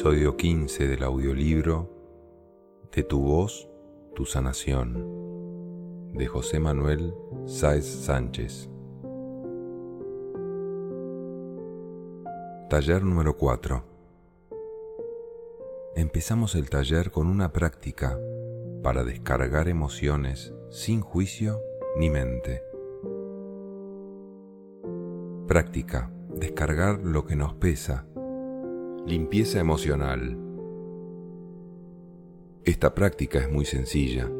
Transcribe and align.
Episodio 0.00 0.34
15 0.34 0.88
del 0.88 1.02
audiolibro 1.02 1.90
De 2.90 3.02
tu 3.02 3.20
voz, 3.20 3.68
tu 4.14 4.24
sanación 4.24 4.94
de 6.14 6.26
José 6.26 6.58
Manuel 6.58 7.14
Sáez 7.44 7.84
Sánchez. 7.84 8.70
Taller 12.70 13.02
número 13.02 13.36
4. 13.36 13.84
Empezamos 15.96 16.54
el 16.54 16.70
taller 16.70 17.10
con 17.10 17.26
una 17.26 17.52
práctica 17.52 18.18
para 18.82 19.04
descargar 19.04 19.68
emociones 19.68 20.54
sin 20.70 21.02
juicio 21.02 21.60
ni 21.98 22.08
mente. 22.08 22.62
Práctica. 25.46 26.10
Descargar 26.30 27.00
lo 27.00 27.26
que 27.26 27.36
nos 27.36 27.52
pesa. 27.52 28.06
Limpieza 29.06 29.58
emocional. 29.58 30.38
Esta 32.64 32.94
práctica 32.94 33.38
es 33.38 33.50
muy 33.50 33.64
sencilla. 33.64 34.30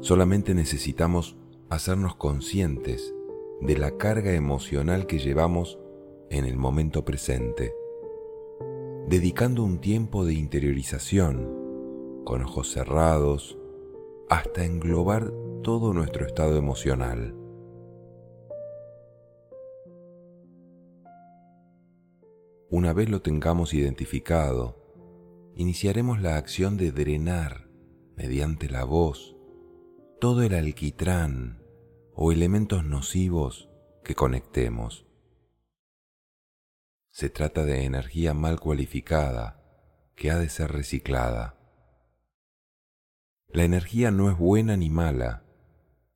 Solamente 0.00 0.54
necesitamos 0.54 1.38
hacernos 1.70 2.16
conscientes 2.16 3.14
de 3.62 3.78
la 3.78 3.96
carga 3.96 4.34
emocional 4.34 5.06
que 5.06 5.18
llevamos 5.18 5.78
en 6.28 6.44
el 6.44 6.58
momento 6.58 7.06
presente, 7.06 7.72
dedicando 9.08 9.64
un 9.64 9.78
tiempo 9.78 10.26
de 10.26 10.34
interiorización, 10.34 12.22
con 12.24 12.42
ojos 12.42 12.70
cerrados, 12.70 13.58
hasta 14.28 14.66
englobar 14.66 15.32
todo 15.62 15.94
nuestro 15.94 16.26
estado 16.26 16.58
emocional. 16.58 17.39
Una 22.72 22.92
vez 22.92 23.08
lo 23.08 23.20
tengamos 23.20 23.74
identificado, 23.74 24.76
iniciaremos 25.56 26.22
la 26.22 26.36
acción 26.36 26.76
de 26.76 26.92
drenar 26.92 27.68
mediante 28.16 28.68
la 28.68 28.84
voz 28.84 29.34
todo 30.20 30.42
el 30.42 30.54
alquitrán 30.54 31.64
o 32.14 32.30
elementos 32.30 32.84
nocivos 32.84 33.68
que 34.04 34.14
conectemos. 34.14 35.04
Se 37.10 37.28
trata 37.28 37.64
de 37.64 37.84
energía 37.84 38.34
mal 38.34 38.60
cualificada 38.60 39.60
que 40.14 40.30
ha 40.30 40.38
de 40.38 40.48
ser 40.48 40.70
reciclada. 40.70 41.58
La 43.48 43.64
energía 43.64 44.12
no 44.12 44.30
es 44.30 44.38
buena 44.38 44.76
ni 44.76 44.90
mala, 44.90 45.42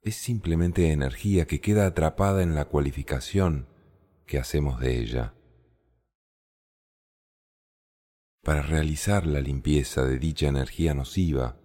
es 0.02 0.14
simplemente 0.14 0.92
energía 0.92 1.46
que 1.46 1.60
queda 1.60 1.86
atrapada 1.86 2.44
en 2.44 2.54
la 2.54 2.66
cualificación 2.66 3.66
que 4.24 4.38
hacemos 4.38 4.78
de 4.78 5.00
ella. 5.00 5.34
Para 8.44 8.60
realizar 8.60 9.26
la 9.26 9.40
limpieza 9.40 10.04
de 10.04 10.18
dicha 10.18 10.48
energía 10.48 10.92
nociva, 10.92 11.56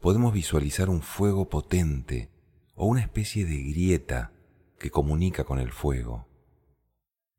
podemos 0.00 0.32
visualizar 0.32 0.88
un 0.88 1.02
fuego 1.02 1.50
potente 1.50 2.30
o 2.74 2.86
una 2.86 3.02
especie 3.02 3.44
de 3.44 3.62
grieta 3.62 4.32
que 4.78 4.90
comunica 4.90 5.44
con 5.44 5.58
el 5.58 5.70
fuego 5.70 6.26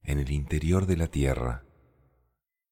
en 0.04 0.20
el 0.20 0.32
interior 0.32 0.86
de 0.86 0.98
la 0.98 1.08
tierra, 1.08 1.66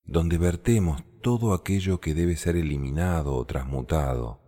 donde 0.03 0.37
vertemos 0.37 1.03
todo 1.21 1.53
aquello 1.53 1.99
que 1.99 2.13
debe 2.13 2.35
ser 2.35 2.55
eliminado 2.55 3.35
o 3.35 3.45
transmutado. 3.45 4.41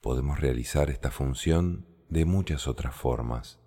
Podemos 0.00 0.40
realizar 0.40 0.90
esta 0.90 1.10
función 1.10 1.86
de 2.08 2.24
muchas 2.24 2.66
otras 2.66 2.94
formas. 2.94 3.60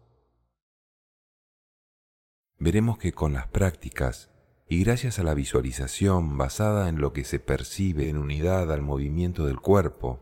Veremos 2.58 2.97
que 2.97 3.12
con 3.12 3.34
las 3.34 3.47
prácticas 3.47 4.31
y 4.72 4.86
gracias 4.86 5.20
a 5.20 5.24
la 5.24 5.34
visualización 5.34 6.38
basada 6.38 6.88
en 6.88 7.02
lo 7.02 7.12
que 7.12 7.26
se 7.26 7.40
percibe 7.42 8.08
en 8.08 8.18
unidad 8.18 8.72
al 8.72 8.82
movimiento 8.82 9.46
del 9.46 9.59
cuerpo 9.59 10.22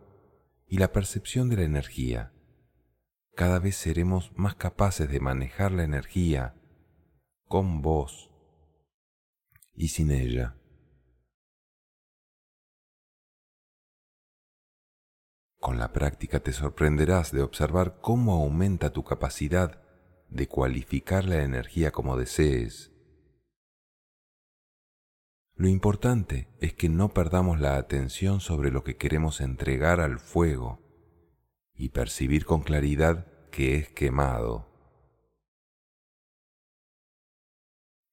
y 0.65 0.79
la 0.79 0.91
percepción 0.91 1.49
de 1.49 1.57
la 1.57 1.65
energía, 1.65 2.33
cada 3.35 3.59
vez 3.59 3.75
seremos 3.75 4.31
más 4.35 4.55
capaces 4.55 5.07
de 5.07 5.19
manejar 5.19 5.71
la 5.71 5.83
energía 5.83 6.55
con 7.45 7.83
vos 7.83 8.31
y 9.75 9.89
sin 9.89 10.09
ella. 10.09 10.57
Con 15.59 15.77
la 15.77 15.93
práctica 15.93 16.39
te 16.39 16.53
sorprenderás 16.53 17.31
de 17.31 17.43
observar 17.43 17.99
cómo 18.01 18.33
aumenta 18.33 18.93
tu 18.93 19.03
capacidad 19.03 19.83
de 20.27 20.47
cualificar 20.47 21.25
la 21.25 21.43
energía 21.43 21.91
como 21.91 22.17
desees 22.17 22.95
lo 25.59 25.67
importante 25.67 26.47
es 26.61 26.73
que 26.73 26.87
no 26.87 27.09
perdamos 27.09 27.59
la 27.59 27.75
atención 27.75 28.39
sobre 28.39 28.71
lo 28.71 28.85
que 28.85 28.95
queremos 28.95 29.41
entregar 29.41 29.99
al 29.99 30.17
fuego 30.17 30.79
y 31.73 31.89
percibir 31.89 32.45
con 32.45 32.61
claridad 32.61 33.27
que 33.51 33.75
es 33.75 33.89
quemado. 33.89 34.69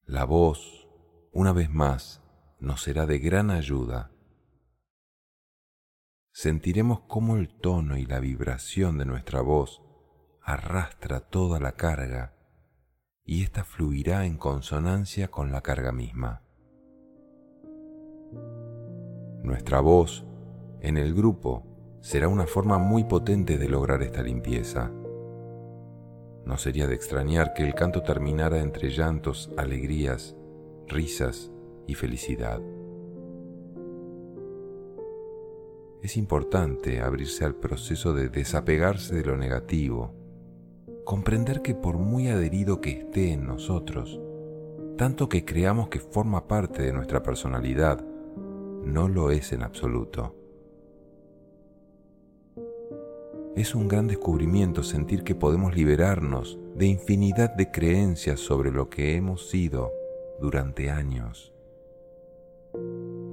La 0.06 0.24
voz, 0.24 0.88
una 1.30 1.52
vez 1.52 1.70
más, 1.70 2.20
nos 2.58 2.82
será 2.82 3.06
de 3.06 3.20
gran 3.20 3.52
ayuda. 3.52 4.10
Sentiremos 6.32 7.02
cómo 7.06 7.36
el 7.36 7.48
tono 7.60 7.96
y 7.96 8.06
la 8.06 8.18
vibración 8.18 8.98
de 8.98 9.04
nuestra 9.04 9.40
voz 9.40 9.82
arrastra 10.42 11.20
toda 11.20 11.60
la 11.60 11.76
carga 11.76 12.34
y 13.22 13.44
ésta 13.44 13.62
fluirá 13.62 14.26
en 14.26 14.36
consonancia 14.36 15.28
con 15.28 15.52
la 15.52 15.60
carga 15.60 15.92
misma. 15.92 16.45
Nuestra 19.42 19.80
voz 19.80 20.24
en 20.80 20.96
el 20.96 21.14
grupo 21.14 21.64
será 22.00 22.28
una 22.28 22.46
forma 22.46 22.78
muy 22.78 23.04
potente 23.04 23.58
de 23.58 23.68
lograr 23.68 24.02
esta 24.02 24.22
limpieza. 24.22 24.90
No 26.44 26.56
sería 26.58 26.86
de 26.86 26.94
extrañar 26.94 27.52
que 27.54 27.64
el 27.64 27.74
canto 27.74 28.02
terminara 28.02 28.60
entre 28.60 28.90
llantos, 28.90 29.50
alegrías, 29.56 30.36
risas 30.86 31.50
y 31.86 31.94
felicidad. 31.94 32.60
Es 36.02 36.16
importante 36.16 37.00
abrirse 37.00 37.44
al 37.44 37.56
proceso 37.56 38.14
de 38.14 38.28
desapegarse 38.28 39.16
de 39.16 39.24
lo 39.24 39.36
negativo, 39.36 40.14
comprender 41.04 41.62
que 41.62 41.74
por 41.74 41.98
muy 41.98 42.28
adherido 42.28 42.80
que 42.80 42.92
esté 42.92 43.32
en 43.32 43.46
nosotros, 43.46 44.20
tanto 44.96 45.28
que 45.28 45.44
creamos 45.44 45.88
que 45.88 45.98
forma 45.98 46.46
parte 46.46 46.82
de 46.82 46.92
nuestra 46.92 47.24
personalidad, 47.24 48.04
no 48.86 49.08
lo 49.08 49.30
es 49.30 49.52
en 49.52 49.62
absoluto. 49.62 50.34
Es 53.56 53.74
un 53.74 53.88
gran 53.88 54.06
descubrimiento 54.06 54.82
sentir 54.82 55.24
que 55.24 55.34
podemos 55.34 55.74
liberarnos 55.74 56.58
de 56.76 56.86
infinidad 56.86 57.54
de 57.54 57.70
creencias 57.70 58.38
sobre 58.38 58.70
lo 58.70 58.88
que 58.88 59.16
hemos 59.16 59.48
sido 59.48 59.90
durante 60.40 60.90
años. 60.90 61.52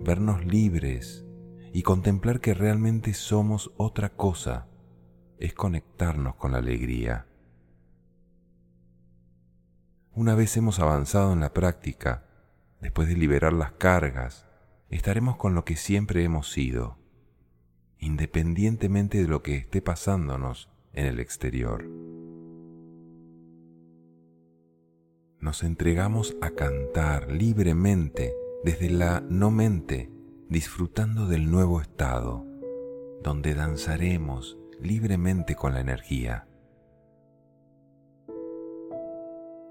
Vernos 0.04 0.46
libres 0.46 1.24
y 1.72 1.84
contemplar 1.84 2.40
que 2.40 2.54
realmente 2.54 3.14
somos 3.14 3.72
otra 3.78 4.10
cosa 4.10 4.68
es 5.38 5.54
conectarnos 5.54 6.36
con 6.36 6.54
la 6.54 6.60
alegría. 6.60 7.28
Una 10.16 10.36
vez 10.36 10.56
hemos 10.58 10.80
avanzado 10.80 11.34
en 11.34 11.42
la 11.42 11.54
práctica, 11.54 12.26
después 12.82 13.08
de 13.08 13.18
liberar 13.18 13.52
las 13.54 13.74
cargas, 13.74 14.48
estaremos 14.94 15.38
con 15.38 15.56
lo 15.56 15.66
que 15.66 15.76
siempre 15.76 16.24
hemos 16.24 16.52
sido, 16.52 16.98
independientemente 17.98 19.20
de 19.20 19.28
lo 19.28 19.42
que 19.42 19.56
esté 19.56 19.82
pasándonos 19.82 20.70
en 20.94 21.08
el 21.08 21.20
exterior. 21.20 21.90
Nos 25.40 25.64
entregamos 25.64 26.38
a 26.42 26.52
cantar 26.52 27.32
libremente 27.32 28.34
desde 28.64 28.92
la 28.92 29.22
no 29.22 29.50
mente, 29.50 30.12
disfrutando 30.48 31.26
del 31.28 31.50
nuevo 31.50 31.82
estado, 31.82 32.46
donde 33.24 33.56
danzaremos 33.56 34.60
libremente 34.80 35.56
con 35.56 35.74
la 35.74 35.82
energía. 35.82 36.48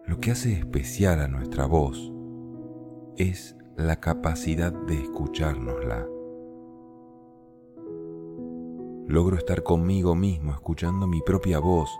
Lo 0.04 0.18
que 0.18 0.32
hace 0.32 0.52
especial 0.54 1.20
a 1.20 1.28
nuestra 1.28 1.66
voz 1.66 2.12
es 3.16 3.56
la 3.82 3.96
capacidad 3.96 4.72
de 4.72 5.02
escuchárnosla. 5.02 6.06
Logro 9.06 9.36
estar 9.36 9.62
conmigo 9.62 10.14
mismo 10.14 10.52
escuchando 10.52 11.06
mi 11.06 11.20
propia 11.20 11.58
voz 11.58 11.90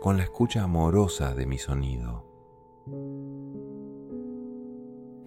con 0.00 0.16
la 0.16 0.22
escucha 0.22 0.62
amorosa 0.62 1.34
de 1.34 1.46
mi 1.46 1.58
sonido. 1.58 2.24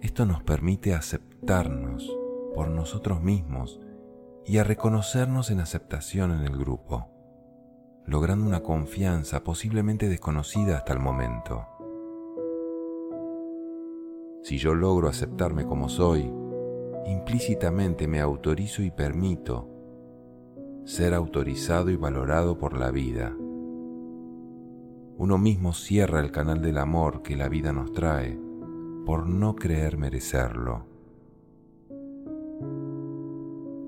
Esto 0.00 0.26
nos 0.26 0.42
permite 0.42 0.94
aceptarnos 0.94 2.16
por 2.54 2.68
nosotros 2.68 3.22
mismos 3.22 3.80
y 4.44 4.58
a 4.58 4.64
reconocernos 4.64 5.50
en 5.50 5.60
aceptación 5.60 6.30
en 6.32 6.42
el 6.42 6.56
grupo, 6.56 7.08
logrando 8.06 8.46
una 8.46 8.62
confianza 8.62 9.44
posiblemente 9.44 10.08
desconocida 10.08 10.78
hasta 10.78 10.92
el 10.92 11.00
momento. 11.00 11.66
Si 14.46 14.58
yo 14.58 14.76
logro 14.76 15.08
aceptarme 15.08 15.66
como 15.66 15.88
soy, 15.88 16.32
implícitamente 17.04 18.06
me 18.06 18.20
autorizo 18.20 18.80
y 18.84 18.92
permito 18.92 19.68
ser 20.84 21.14
autorizado 21.14 21.90
y 21.90 21.96
valorado 21.96 22.56
por 22.56 22.78
la 22.78 22.92
vida. 22.92 23.34
Uno 25.18 25.36
mismo 25.36 25.72
cierra 25.72 26.20
el 26.20 26.30
canal 26.30 26.62
del 26.62 26.78
amor 26.78 27.22
que 27.22 27.34
la 27.34 27.48
vida 27.48 27.72
nos 27.72 27.90
trae 27.90 28.38
por 29.04 29.26
no 29.26 29.56
creer 29.56 29.98
merecerlo. 29.98 30.86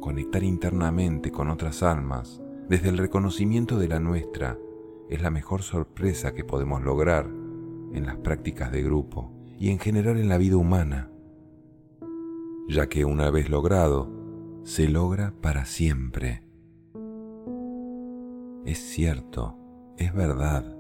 Conectar 0.00 0.42
internamente 0.42 1.30
con 1.30 1.50
otras 1.50 1.84
almas 1.84 2.42
desde 2.68 2.88
el 2.88 2.98
reconocimiento 2.98 3.78
de 3.78 3.86
la 3.86 4.00
nuestra 4.00 4.58
es 5.08 5.22
la 5.22 5.30
mejor 5.30 5.62
sorpresa 5.62 6.34
que 6.34 6.42
podemos 6.42 6.82
lograr 6.82 7.26
en 7.92 8.06
las 8.06 8.16
prácticas 8.16 8.72
de 8.72 8.82
grupo 8.82 9.37
y 9.58 9.70
en 9.70 9.78
general 9.78 10.18
en 10.18 10.28
la 10.28 10.38
vida 10.38 10.56
humana, 10.56 11.10
ya 12.68 12.88
que 12.88 13.04
una 13.04 13.30
vez 13.30 13.50
logrado, 13.50 14.10
se 14.62 14.88
logra 14.88 15.34
para 15.40 15.64
siempre. 15.64 16.42
Es 18.64 18.78
cierto, 18.78 19.56
es 19.96 20.14
verdad. 20.14 20.76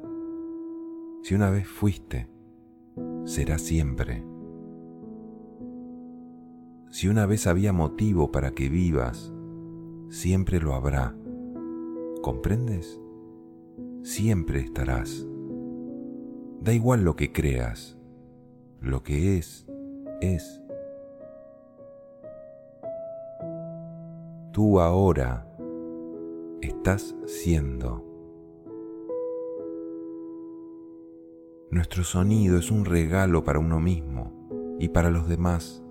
Si 1.22 1.34
una 1.34 1.50
vez 1.50 1.66
fuiste, 1.66 2.28
será 3.24 3.58
siempre. 3.58 4.24
Si 6.90 7.08
una 7.08 7.26
vez 7.26 7.46
había 7.46 7.72
motivo 7.72 8.30
para 8.30 8.52
que 8.52 8.68
vivas, 8.68 9.32
siempre 10.08 10.60
lo 10.60 10.74
habrá. 10.74 11.16
¿Comprendes? 12.22 13.00
Siempre 14.02 14.60
estarás. 14.60 15.26
Da 16.60 16.72
igual 16.72 17.04
lo 17.04 17.16
que 17.16 17.32
creas, 17.32 17.97
lo 18.80 19.02
que 19.02 19.38
es, 19.38 19.66
es. 20.20 20.62
Tú 24.52 24.80
ahora 24.80 25.46
estás 26.60 27.14
siendo. 27.26 28.04
Nuestro 31.70 32.02
sonido 32.02 32.58
es 32.58 32.70
un 32.70 32.84
regalo 32.84 33.44
para 33.44 33.58
uno 33.58 33.78
mismo 33.78 34.76
y 34.78 34.88
para 34.88 35.10
los 35.10 35.28
demás 35.28 35.82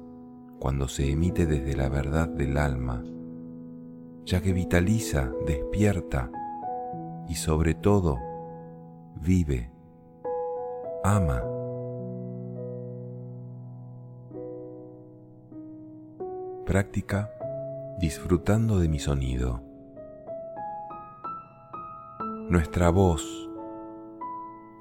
cuando 0.60 0.88
se 0.88 1.12
emite 1.12 1.46
desde 1.46 1.76
la 1.76 1.88
verdad 1.88 2.28
del 2.28 2.58
alma 2.58 3.04
ya 4.28 4.42
que 4.42 4.52
vitaliza, 4.52 5.32
despierta 5.46 6.30
y 7.30 7.36
sobre 7.36 7.74
todo 7.74 8.20
vive, 9.22 9.72
ama. 11.04 11.57
Práctica 16.68 17.32
disfrutando 17.98 18.78
de 18.78 18.90
mi 18.90 19.00
sonido. 19.00 19.64
Nuestra 22.50 22.90
voz, 22.90 23.50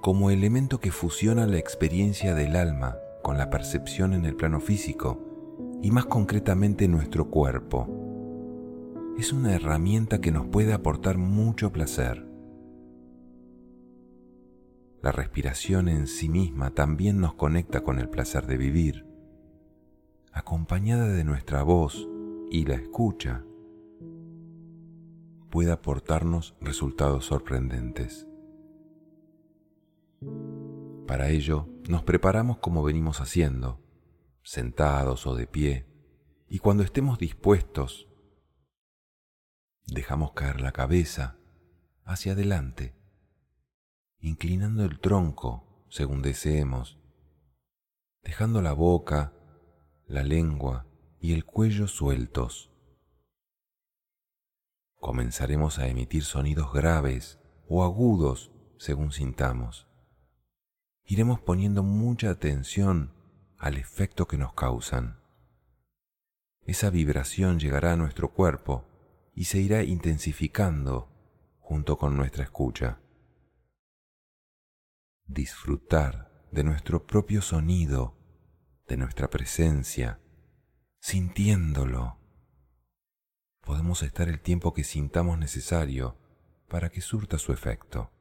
como 0.03 0.33
elemento 0.33 0.81
que 0.81 0.91
fusiona 0.91 1.47
la 1.47 1.59
experiencia 1.59 2.35
del 2.35 2.57
alma 2.57 2.97
con 3.23 3.39
la 3.39 3.51
percepción 3.51 4.15
en 4.15 4.25
el 4.25 4.35
plano 4.35 4.59
físico 4.59 5.23
y 5.81 5.93
más 5.93 6.07
concretamente 6.07 6.89
nuestro 6.89 7.31
cuerpo 7.31 7.87
es 9.17 9.33
una 9.33 9.55
herramienta 9.55 10.21
que 10.21 10.33
nos 10.33 10.49
puede 10.49 10.73
aportar 10.73 11.19
mucho 11.19 11.71
placer. 11.71 12.27
La 15.03 15.13
respiración 15.13 15.89
en 15.89 16.09
sí 16.09 16.29
misma 16.29 16.71
también 16.71 17.21
nos 17.21 17.35
conecta 17.35 17.85
con 17.85 18.01
el 18.01 18.09
placer 18.09 18.49
de 18.49 18.57
vivir, 18.57 19.06
acompañada 20.37 21.09
de 21.09 21.25
nuestra 21.25 21.63
voz 21.63 22.07
y 22.51 22.65
la 22.67 22.75
escucha, 22.75 23.43
puede 25.51 25.73
aportarnos 25.73 26.55
resultados 26.61 27.25
sorprendentes. 27.25 28.29
Para 31.07 31.31
ello, 31.31 31.69
nos 31.89 32.03
preparamos 32.03 32.59
como 32.59 32.83
venimos 32.83 33.21
haciendo, 33.21 33.81
sentados 34.43 35.27
o 35.27 35.35
de 35.35 35.47
pie, 35.47 35.87
y 36.49 36.59
cuando 36.59 36.83
estemos 36.85 37.19
dispuestos, 37.19 38.07
Dejamos 39.87 40.33
caer 40.33 40.61
la 40.61 40.73
cabeza 40.73 41.39
hacia 42.03 42.33
adelante, 42.33 42.97
inclinando 44.19 44.85
el 44.85 44.99
tronco 44.99 45.87
según 45.89 46.23
deseemos, 46.23 46.99
dejando 48.25 48.63
la 48.63 48.73
boca, 48.73 49.33
la 50.07 50.23
lengua 50.23 50.87
y 51.21 51.33
el 51.33 51.45
cuello 51.45 51.89
sueltos. 51.89 52.71
Comenzaremos 55.01 55.79
a 55.79 55.89
emitir 55.89 56.25
sonidos 56.25 56.73
graves 56.73 57.41
o 57.69 57.83
agudos 57.83 58.53
según 58.79 59.13
sintamos. 59.13 59.89
Iremos 61.05 61.41
poniendo 61.41 61.83
mucha 61.83 62.31
atención 62.31 63.13
al 63.59 63.77
efecto 63.77 64.27
que 64.27 64.39
nos 64.39 64.55
causan. 64.55 65.21
Esa 66.63 66.91
vibración 66.91 67.59
llegará 67.59 67.93
a 67.93 67.97
nuestro 67.97 68.33
cuerpo 68.33 68.85
y 69.35 69.45
se 69.45 69.59
irá 69.59 69.83
intensificando 69.83 71.09
junto 71.61 71.99
con 71.99 72.17
nuestra 72.17 72.45
escucha. 72.45 73.01
Disfrutar 75.27 76.47
de 76.53 76.63
nuestro 76.65 77.07
propio 77.07 77.43
sonido, 77.43 78.16
de 78.87 78.97
nuestra 78.97 79.29
presencia, 79.29 80.21
sintiéndolo. 81.01 82.19
Podemos 83.63 84.03
estar 84.03 84.29
el 84.29 84.41
tiempo 84.41 84.73
que 84.75 84.85
sintamos 84.85 85.39
necesario 85.39 86.17
para 86.69 86.91
que 86.91 87.01
surta 87.01 87.39
su 87.39 87.53
efecto. 87.53 88.13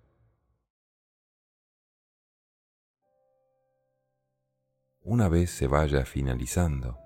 Una 5.02 5.30
vez 5.30 5.52
se 5.52 5.68
vaya 5.68 6.04
finalizando, 6.06 6.98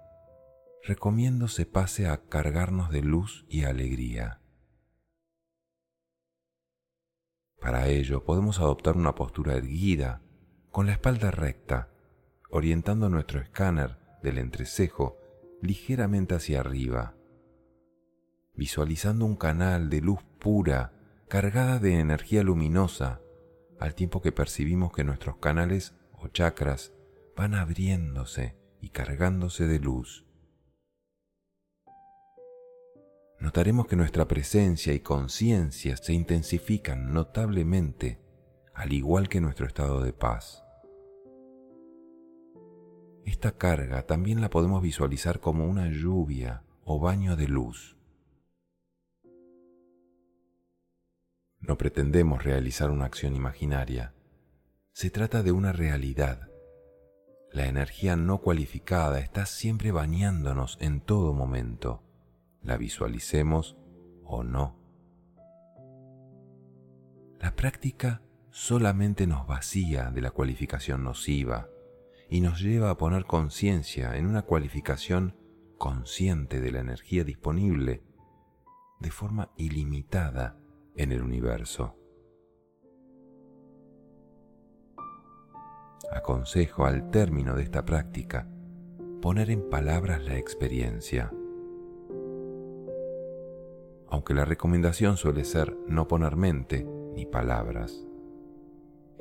recomiendo 0.83 1.49
se 1.49 1.66
pase 1.66 2.07
a 2.07 2.25
cargarnos 2.28 2.92
de 2.92 3.01
luz 3.01 3.45
y 3.49 3.66
alegría. 3.66 4.42
Para 7.59 7.89
ello 7.89 8.23
podemos 8.23 8.59
adoptar 8.59 8.95
una 8.95 9.16
postura 9.16 9.56
erguida, 9.56 10.21
con 10.71 10.85
la 10.85 10.94
espalda 10.94 11.30
recta, 11.30 11.89
orientando 12.49 13.09
nuestro 13.09 13.39
escáner 13.39 13.97
del 14.21 14.37
entrecejo 14.37 15.18
ligeramente 15.61 16.35
hacia 16.35 16.59
arriba, 16.61 17.15
visualizando 18.53 19.25
un 19.25 19.35
canal 19.35 19.89
de 19.89 20.01
luz 20.01 20.19
pura 20.39 20.94
cargada 21.27 21.79
de 21.79 21.99
energía 21.99 22.44
luminosa, 22.44 23.21
al 23.79 23.95
tiempo 23.95 24.21
que 24.21 24.31
percibimos 24.31 24.91
que 24.91 25.03
nuestros 25.03 25.37
canales 25.37 25.95
o 26.13 26.27
chakras 26.27 26.94
van 27.35 27.53
abriéndose 27.53 28.57
y 28.81 28.89
cargándose 28.89 29.68
de 29.68 29.79
luz. 29.79 30.25
notaremos 33.39 33.87
que 33.87 33.95
nuestra 33.95 34.27
presencia 34.27 34.94
y 34.94 34.99
conciencia 34.99 35.97
se 35.97 36.13
intensifican 36.13 37.13
notablemente, 37.13 38.19
al 38.73 38.94
igual 38.94 39.29
que 39.29 39.41
nuestro 39.41 39.65
estado 39.65 40.01
de 40.03 40.13
paz. 40.13 40.69
Esta 43.30 43.52
carga 43.52 44.07
también 44.07 44.42
la 44.42 44.50
podemos 44.50 44.81
visualizar 44.81 45.40
como 45.40 45.68
una 45.68 45.88
lluvia 45.88 46.64
o 46.83 47.00
baño 47.00 47.36
de 47.36 47.48
luz. 47.48 47.95
No 51.59 51.78
pretendemos 51.78 52.44
realizar 52.44 52.90
una 52.90 53.06
acción 53.06 53.36
imaginaria, 53.36 54.16
se 54.94 55.12
trata 55.12 55.44
de 55.44 55.52
una 55.52 55.71
realidad. 55.71 56.50
La 57.52 57.68
energía 57.68 58.16
no 58.16 58.40
cualificada 58.40 59.19
está 59.19 59.45
siempre 59.45 59.92
bañándonos 59.92 60.80
en 60.81 61.00
todo 61.00 61.31
momento 61.31 62.02
la 62.64 62.78
visualicemos 62.78 63.78
o 64.24 64.44
no. 64.44 64.76
La 67.40 67.56
práctica 67.56 68.24
solamente 68.50 69.28
nos 69.28 69.45
vacía 69.45 70.09
de 70.09 70.21
la 70.21 70.31
cualificación 70.31 71.04
nociva 71.04 71.69
y 72.30 72.42
nos 72.42 72.62
lleva 72.62 72.90
a 72.90 72.98
poner 72.98 73.26
conciencia 73.26 74.16
en 74.18 74.28
una 74.28 74.44
cualificación 74.44 75.36
consciente 75.78 76.62
de 76.62 76.71
la 76.71 76.80
energía 76.80 77.24
disponible 77.24 78.04
de 79.00 79.12
forma 79.12 79.52
ilimitada 79.57 80.57
en 80.95 81.12
el 81.12 81.21
universo. 81.21 81.95
Aconsejo 86.12 86.86
al 86.86 87.09
término 87.12 87.56
de 87.56 87.64
esta 87.64 87.86
práctica 87.86 88.48
poner 89.21 89.50
en 89.52 89.69
palabras 89.69 90.21
la 90.24 90.38
experiencia 90.38 91.31
aunque 94.09 94.33
la 94.33 94.45
recomendación 94.45 95.18
suele 95.18 95.45
ser 95.45 95.76
no 95.88 96.07
poner 96.07 96.36
mente 96.36 96.88
ni 97.14 97.26
palabras. 97.26 98.08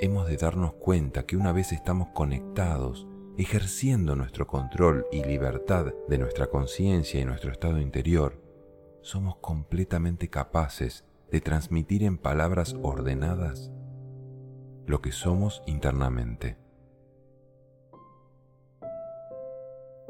Hemos 0.01 0.29
de 0.29 0.37
darnos 0.37 0.75
cuenta 0.75 1.27
que 1.27 1.37
una 1.37 1.51
vez 1.51 1.73
estamos 1.73 2.11
conectados 2.15 3.09
ejerciendo 3.37 4.15
nuestro 4.15 4.47
control 4.47 5.05
y 5.11 5.25
libertad 5.25 5.93
de 6.09 6.19
nuestra 6.19 6.47
conciencia 6.47 7.21
y 7.21 7.25
nuestro 7.25 7.51
estado 7.51 7.81
interior, 7.81 8.41
somos 9.01 9.39
completamente 9.39 10.31
capaces 10.31 11.05
de 11.33 11.41
transmitir 11.41 12.05
en 12.05 12.17
palabras 12.17 12.77
ordenadas 12.81 13.73
lo 14.87 15.03
que 15.03 15.11
somos 15.11 15.65
internamente. 15.67 16.59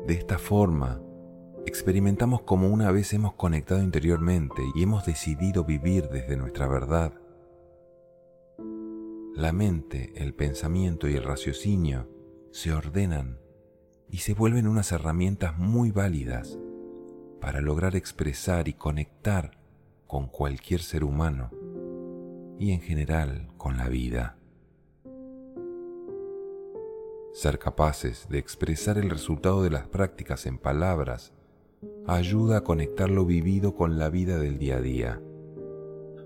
De 0.07 0.13
esta 0.13 0.37
forma, 0.37 1.01
experimentamos 1.65 2.43
como 2.43 2.69
una 2.69 2.93
vez 2.93 3.15
hemos 3.15 3.33
conectado 3.33 3.83
interiormente 3.83 4.63
y 4.75 4.83
hemos 4.83 5.07
decidido 5.07 5.65
vivir 5.65 6.11
desde 6.11 6.37
nuestra 6.37 6.69
verdad. 6.69 7.15
La 9.39 9.53
mente, 9.53 10.13
el 10.17 10.35
pensamiento 10.35 11.09
y 11.09 11.15
el 11.15 11.23
raciocinio 11.23 12.09
se 12.51 12.73
ordenan 12.73 13.39
y 14.11 14.17
se 14.17 14.35
vuelven 14.35 14.67
unas 14.67 14.91
herramientas 14.91 15.57
muy 15.57 15.93
válidas 15.93 16.59
para 17.41 17.61
lograr 17.61 17.95
expresar 17.95 18.67
y 18.67 18.73
conectar 18.73 19.57
con 20.09 20.27
cualquier 20.27 20.81
ser 20.81 21.05
humano 21.05 21.53
y 22.59 22.73
en 22.73 22.81
general 22.81 23.47
con 23.57 23.77
la 23.77 23.89
vida. 23.89 24.39
Ser 27.33 27.61
capaces 27.61 28.27
de 28.29 28.39
expresar 28.39 28.99
el 28.99 29.09
resultado 29.09 29.63
de 29.63 29.71
las 29.71 29.87
prácticas 29.87 30.47
en 30.47 30.59
palabras 30.59 31.33
ayuda 32.09 32.57
a 32.57 32.65
conectar 32.65 33.09
lo 33.09 33.25
vivido 33.25 33.77
con 33.77 34.01
la 34.01 34.11
vida 34.11 34.37
del 34.41 34.59
día 34.59 34.79
a 34.79 34.81
día. 34.81 35.23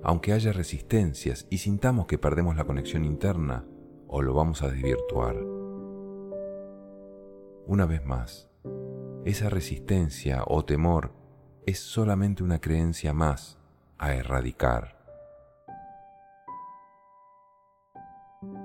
Aunque 0.03 0.33
haya 0.33 0.53
resistencias 0.53 1.47
y 1.51 1.59
sintamos 1.59 2.07
que 2.07 2.19
perdemos 2.19 2.57
la 2.57 2.65
conexión 2.65 3.05
interna 3.05 3.65
o 4.09 4.23
lo 4.23 4.35
vamos 4.35 4.63
a 4.63 4.69
desvirtuar. 4.69 5.37
Una 7.67 7.87
vez 7.87 8.05
más, 8.05 8.51
esa 9.25 9.49
resistencia 9.49 10.43
o 10.47 10.65
temor 10.65 11.13
es 11.65 11.79
solamente 11.79 12.43
una 12.43 12.61
creencia 12.61 13.13
más 13.13 13.59
a 13.99 14.15
erradicar. 14.15 14.99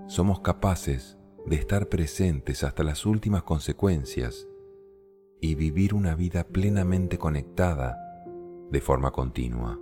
Somos 0.08 0.40
capaces 0.40 1.18
de 1.46 1.58
estar 1.58 1.88
presentes 1.88 2.64
hasta 2.64 2.84
las 2.84 3.06
últimas 3.06 3.44
consecuencias 3.44 4.48
y 5.40 5.56
vivir 5.56 5.94
una 5.94 6.16
vida 6.16 6.44
plenamente 6.46 7.18
conectada 7.18 7.98
de 8.72 8.82
forma 8.82 9.12
continua. 9.12 9.80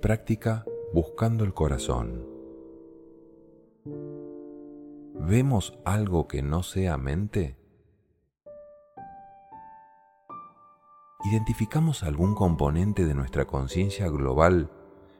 Práctica 0.00 0.64
buscando 0.92 1.44
el 1.44 1.54
corazón. 1.54 2.26
¿Vemos 5.14 5.78
algo 5.84 6.26
que 6.26 6.42
no 6.42 6.62
sea 6.62 6.96
mente? 6.98 7.56
¿Identificamos 11.24 12.02
algún 12.02 12.34
componente 12.34 13.06
de 13.06 13.14
nuestra 13.14 13.44
conciencia 13.44 14.08
global 14.08 14.70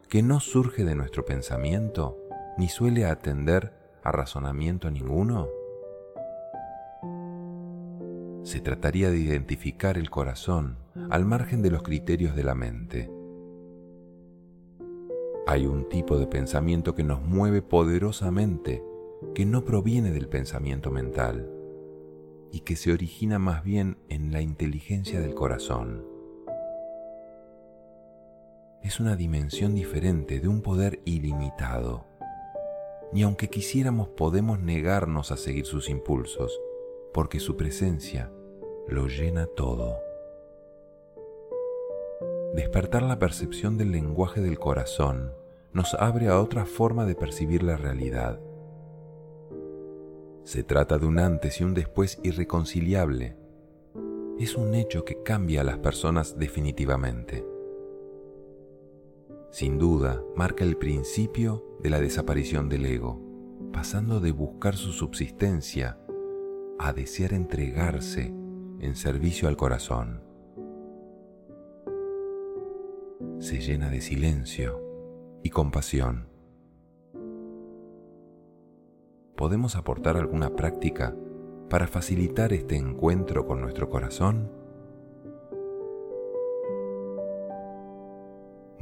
que 0.09 0.23
no 0.23 0.40
surge 0.40 0.85
de 0.85 0.97
nuestro 0.97 1.25
pensamiento 1.25 2.18
ni 2.59 2.68
suele 2.68 3.06
atender 3.06 3.73
a 4.02 4.11
razonamiento 4.11 4.90
ninguno? 4.90 5.62
Se 8.52 8.61
trataría 8.61 9.11
de 9.11 9.16
identificar 9.16 9.97
el 9.97 10.11
corazón 10.11 10.76
al 11.09 11.25
margen 11.25 11.62
de 11.62 11.71
los 11.71 11.82
criterios 11.82 12.37
de 12.37 12.44
la 12.44 12.54
mente. 12.54 13.11
Hay 15.47 15.64
un 15.64 15.88
tipo 15.88 16.18
de 16.18 16.26
pensamiento 16.26 16.94
que 16.94 17.02
nos 17.02 17.23
mueve 17.23 17.62
poderosamente, 17.62 18.82
que 19.35 19.47
no 19.47 19.64
proviene 19.64 20.11
del 20.11 20.28
pensamiento 20.28 20.90
mental 20.90 21.50
y 22.52 22.61
que 22.61 22.76
se 22.76 22.92
origina 22.92 23.38
más 23.38 23.64
bien 23.64 23.97
en 24.11 24.32
la 24.32 24.42
inteligencia 24.42 25.18
del 25.23 25.32
corazón 25.32 26.04
es 28.82 29.00
una 29.00 29.16
dimensión 29.16 29.75
diferente 29.75 30.40
de 30.40 30.49
un 30.49 30.61
poder 30.61 31.00
ilimitado. 31.06 32.04
Ni 33.14 33.23
aunque 33.23 33.49
quisiéramos 33.49 34.09
podemos 34.09 34.61
negarnos 34.61 35.32
a 35.32 35.38
seguir 35.38 35.64
sus 35.64 35.88
impulsos, 35.88 36.61
porque 37.14 37.40
su 37.40 37.56
presencia 37.56 38.30
lo 38.88 39.06
llena 39.06 39.46
todo. 39.46 39.96
Despertar 42.54 43.02
la 43.02 43.18
percepción 43.18 43.78
del 43.78 43.92
lenguaje 43.92 44.40
del 44.40 44.58
corazón 44.58 45.32
nos 45.72 45.94
abre 45.94 46.28
a 46.28 46.40
otra 46.40 46.66
forma 46.66 47.06
de 47.06 47.14
percibir 47.14 47.62
la 47.62 47.76
realidad. 47.76 48.40
Se 50.44 50.62
trata 50.62 50.98
de 50.98 51.06
un 51.06 51.18
antes 51.18 51.60
y 51.60 51.64
un 51.64 51.72
después 51.72 52.18
irreconciliable. 52.22 53.36
Es 54.38 54.56
un 54.56 54.74
hecho 54.74 55.04
que 55.04 55.22
cambia 55.22 55.60
a 55.62 55.64
las 55.64 55.78
personas 55.78 56.38
definitivamente 56.38 57.52
sin 59.52 59.78
duda 59.78 60.24
marca 60.34 60.64
el 60.64 60.78
principio 60.78 61.76
de 61.80 61.90
la 61.90 62.00
desaparición 62.00 62.70
del 62.70 62.86
ego, 62.86 63.20
pasando 63.70 64.18
de 64.18 64.32
buscar 64.32 64.76
su 64.76 64.92
subsistencia 64.92 65.98
a 66.78 66.94
desear 66.94 67.34
entregarse 67.34 68.32
en 68.82 68.94
servicio 68.94 69.48
al 69.48 69.56
corazón. 69.56 70.22
Se 73.38 73.60
llena 73.60 73.88
de 73.88 74.02
silencio 74.02 74.78
y 75.42 75.48
compasión. 75.48 76.28
¿Podemos 79.36 79.74
aportar 79.76 80.18
alguna 80.18 80.54
práctica 80.54 81.16
para 81.70 81.88
facilitar 81.88 82.52
este 82.52 82.76
encuentro 82.76 83.46
con 83.46 83.62
nuestro 83.62 83.88
corazón? 83.88 84.62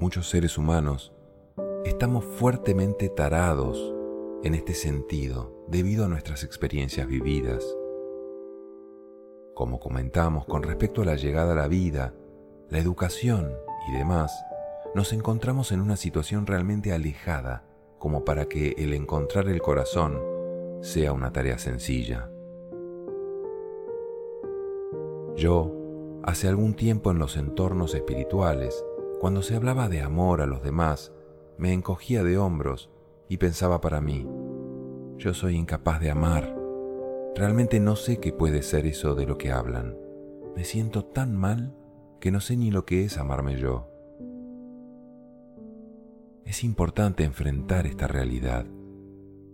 muchos 0.01 0.31
seres 0.31 0.57
humanos 0.57 1.13
estamos 1.85 2.25
fuertemente 2.25 3.11
tarados 3.11 3.95
en 4.43 4.55
este 4.55 4.73
sentido 4.73 5.65
debido 5.69 6.07
a 6.07 6.09
nuestras 6.09 6.43
experiencias 6.43 7.07
vividas. 7.07 7.63
Como 9.61 9.79
comentamos 9.79 10.47
con 10.47 10.63
respecto 10.63 11.03
a 11.03 11.05
la 11.05 11.17
llegada 11.17 11.53
a 11.53 11.55
la 11.55 11.69
vida, 11.69 12.15
la 12.71 12.79
educación 12.79 13.53
y 13.91 13.99
demás, 13.99 14.33
nos 14.95 15.13
encontramos 15.13 15.71
en 15.71 15.83
una 15.83 15.97
situación 15.97 16.47
realmente 16.47 16.95
alejada 16.95 17.67
como 17.99 18.25
para 18.25 18.47
que 18.47 18.75
el 18.79 18.95
encontrar 18.95 19.49
el 19.51 19.61
corazón 19.61 20.19
sea 20.81 21.13
una 21.13 21.35
tarea 21.35 21.59
sencilla. 21.59 22.31
Yo, 25.37 25.75
hace 26.23 26.49
algún 26.49 26.73
tiempo 26.73 27.11
en 27.11 27.19
los 27.19 27.37
entornos 27.37 27.95
espirituales, 27.95 28.83
cuando 29.21 29.43
se 29.43 29.57
hablaba 29.57 29.91
de 29.91 30.01
amor 30.01 30.41
a 30.41 30.47
los 30.47 30.63
demás, 30.63 31.13
me 31.59 31.75
encogía 31.75 32.25
de 32.25 32.39
hombros 32.39 32.89
y 33.29 33.37
pensaba 33.37 33.83
para 33.83 34.01
mí, 34.01 34.27
yo 35.19 35.35
soy 35.35 35.57
incapaz 35.57 36.01
de 36.01 36.11
amar. 36.11 36.60
Realmente 37.35 37.81
no 37.81 37.97
sé 37.97 38.19
qué 38.19 38.33
puede 38.33 38.63
ser 38.63 38.87
eso 38.87 39.15
de 39.15 39.27
lo 39.27 39.39
que 39.39 39.53
hablan. 39.53 39.97
Me 40.57 40.65
siento 40.65 41.05
tan 41.05 41.37
mal 41.37 41.75
que 42.21 42.31
no 42.31 42.41
sé 42.41 42.57
ni 42.57 42.71
lo 42.71 42.85
que 42.85 43.05
es 43.05 43.19
amarme 43.19 43.57
yo. 43.57 43.89
Es 46.45 46.65
importante 46.65 47.25
enfrentar 47.25 47.87
esta 47.87 48.09
realidad. 48.09 48.67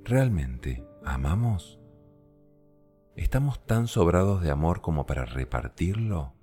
¿Realmente 0.03 0.87
amamos? 1.05 1.79
¿Estamos 3.15 3.65
tan 3.67 3.87
sobrados 3.87 4.43
de 4.43 4.51
amor 4.51 4.81
como 4.81 5.07
para 5.07 5.25
repartirlo? 5.25 6.35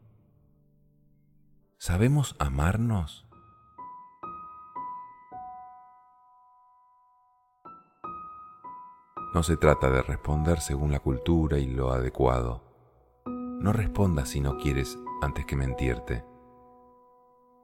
¿Sabemos 1.78 2.36
amarnos? 2.40 3.28
No 9.34 9.42
se 9.42 9.58
trata 9.58 9.90
de 9.90 10.04
responder 10.04 10.60
según 10.60 10.92
la 10.92 11.00
cultura 11.00 11.58
y 11.58 11.66
lo 11.66 11.92
adecuado. 11.92 12.62
No 13.26 13.74
respondas 13.74 14.30
si 14.30 14.42
no 14.42 14.58
quieres 14.58 15.00
antes 15.24 15.46
que 15.46 15.56
mentirte. 15.56 16.24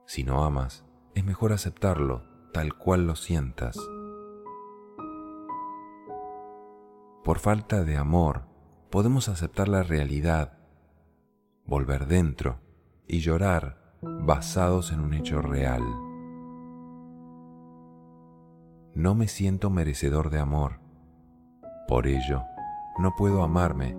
Si 0.08 0.24
no 0.24 0.44
amas, 0.44 0.84
es 1.14 1.24
mejor 1.24 1.54
aceptarlo 1.54 2.24
tal 2.54 2.74
cual 2.74 3.06
lo 3.06 3.16
sientas. 3.16 3.78
Por 7.24 7.38
falta 7.38 7.84
de 7.84 7.98
amor, 7.98 8.48
podemos 8.90 9.30
aceptar 9.30 9.68
la 9.68 9.84
realidad, 9.84 10.58
volver 11.66 12.08
dentro 12.08 12.62
y 13.08 13.20
llorar 13.20 13.96
basados 14.02 14.92
en 14.92 15.02
un 15.02 15.14
hecho 15.14 15.42
real. 15.42 15.84
No 18.96 19.14
me 19.14 19.28
siento 19.28 19.70
merecedor 19.70 20.32
de 20.32 20.40
amor. 20.40 20.89
Por 21.90 22.06
ello, 22.06 22.46
no 23.00 23.16
puedo 23.16 23.42
amarme 23.42 23.98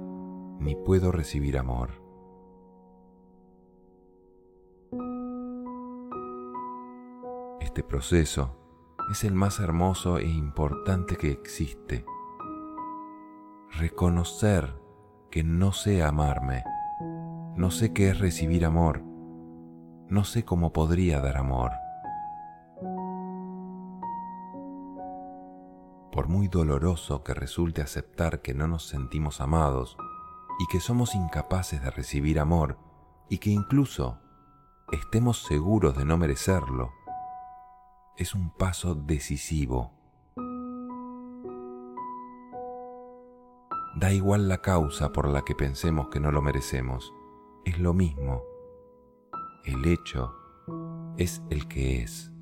ni 0.61 0.77
puedo 0.77 1.11
recibir 1.11 1.59
amor. 1.59 1.91
Este 7.59 7.83
proceso 7.83 8.57
es 9.11 9.25
el 9.25 9.35
más 9.35 9.59
hermoso 9.59 10.19
e 10.19 10.29
importante 10.29 11.17
que 11.17 11.33
existe. 11.33 12.05
Reconocer 13.73 14.73
que 15.29 15.43
no 15.43 15.73
sé 15.73 16.05
amarme, 16.05 16.63
no 17.57 17.73
sé 17.73 17.93
qué 17.93 18.11
es 18.11 18.21
recibir 18.21 18.67
amor, 18.67 19.03
no 20.09 20.23
sé 20.23 20.45
cómo 20.45 20.73
podría 20.73 21.19
dar 21.19 21.37
amor. 21.37 21.73
Por 26.13 26.29
muy 26.29 26.49
doloroso 26.49 27.23
que 27.23 27.35
resulte 27.35 27.83
aceptar 27.83 28.43
que 28.43 28.55
no 28.55 28.67
nos 28.67 28.87
sentimos 28.87 29.41
amados 29.41 29.97
y 30.59 30.67
que 30.67 30.81
somos 30.81 31.15
incapaces 31.15 31.83
de 31.83 31.91
recibir 31.91 32.41
amor 32.41 32.79
y 33.29 33.39
que 33.39 33.51
incluso 33.51 34.19
estemos 34.91 35.45
seguros 35.45 35.97
de 35.97 36.05
no 36.05 36.19
merecerlo, 36.19 36.93
es 38.17 38.35
un 38.35 38.51
paso 38.51 38.95
decisivo. 38.95 39.93
Da 43.97 44.13
igual 44.13 44.49
la 44.49 44.63
causa 44.63 45.13
por 45.13 45.29
la 45.29 45.43
que 45.43 45.55
pensemos 45.55 46.09
que 46.09 46.21
no 46.21 46.33
lo 46.33 46.43
merecemos, 46.43 47.13
es 47.65 47.79
lo 47.79 47.95
mismo. 47.95 48.43
El 49.65 49.85
hecho 49.87 50.35
es 51.17 51.43
el 51.51 51.69
que 51.69 52.03
es. 52.03 52.33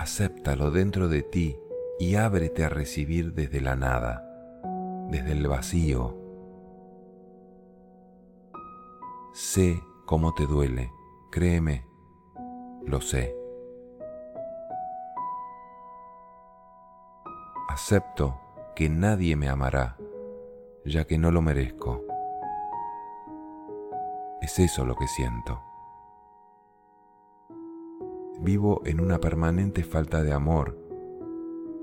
Acéptalo 0.00 0.70
dentro 0.70 1.08
de 1.08 1.20
ti 1.20 1.58
y 1.98 2.14
ábrete 2.14 2.64
a 2.64 2.70
recibir 2.70 3.34
desde 3.34 3.60
la 3.60 3.76
nada, 3.76 4.24
desde 5.10 5.32
el 5.32 5.46
vacío. 5.46 6.16
Sé 9.34 9.78
cómo 10.06 10.32
te 10.32 10.46
duele, 10.46 10.90
créeme, 11.30 11.84
lo 12.86 13.02
sé. 13.02 13.36
Acepto 17.68 18.40
que 18.74 18.88
nadie 18.88 19.36
me 19.36 19.50
amará, 19.50 19.98
ya 20.86 21.04
que 21.04 21.18
no 21.18 21.30
lo 21.30 21.42
merezco. 21.42 22.02
Es 24.40 24.58
eso 24.58 24.86
lo 24.86 24.96
que 24.96 25.06
siento. 25.08 25.69
Vivo 28.42 28.80
en 28.86 29.00
una 29.00 29.18
permanente 29.18 29.84
falta 29.84 30.22
de 30.22 30.32
amor, 30.32 30.78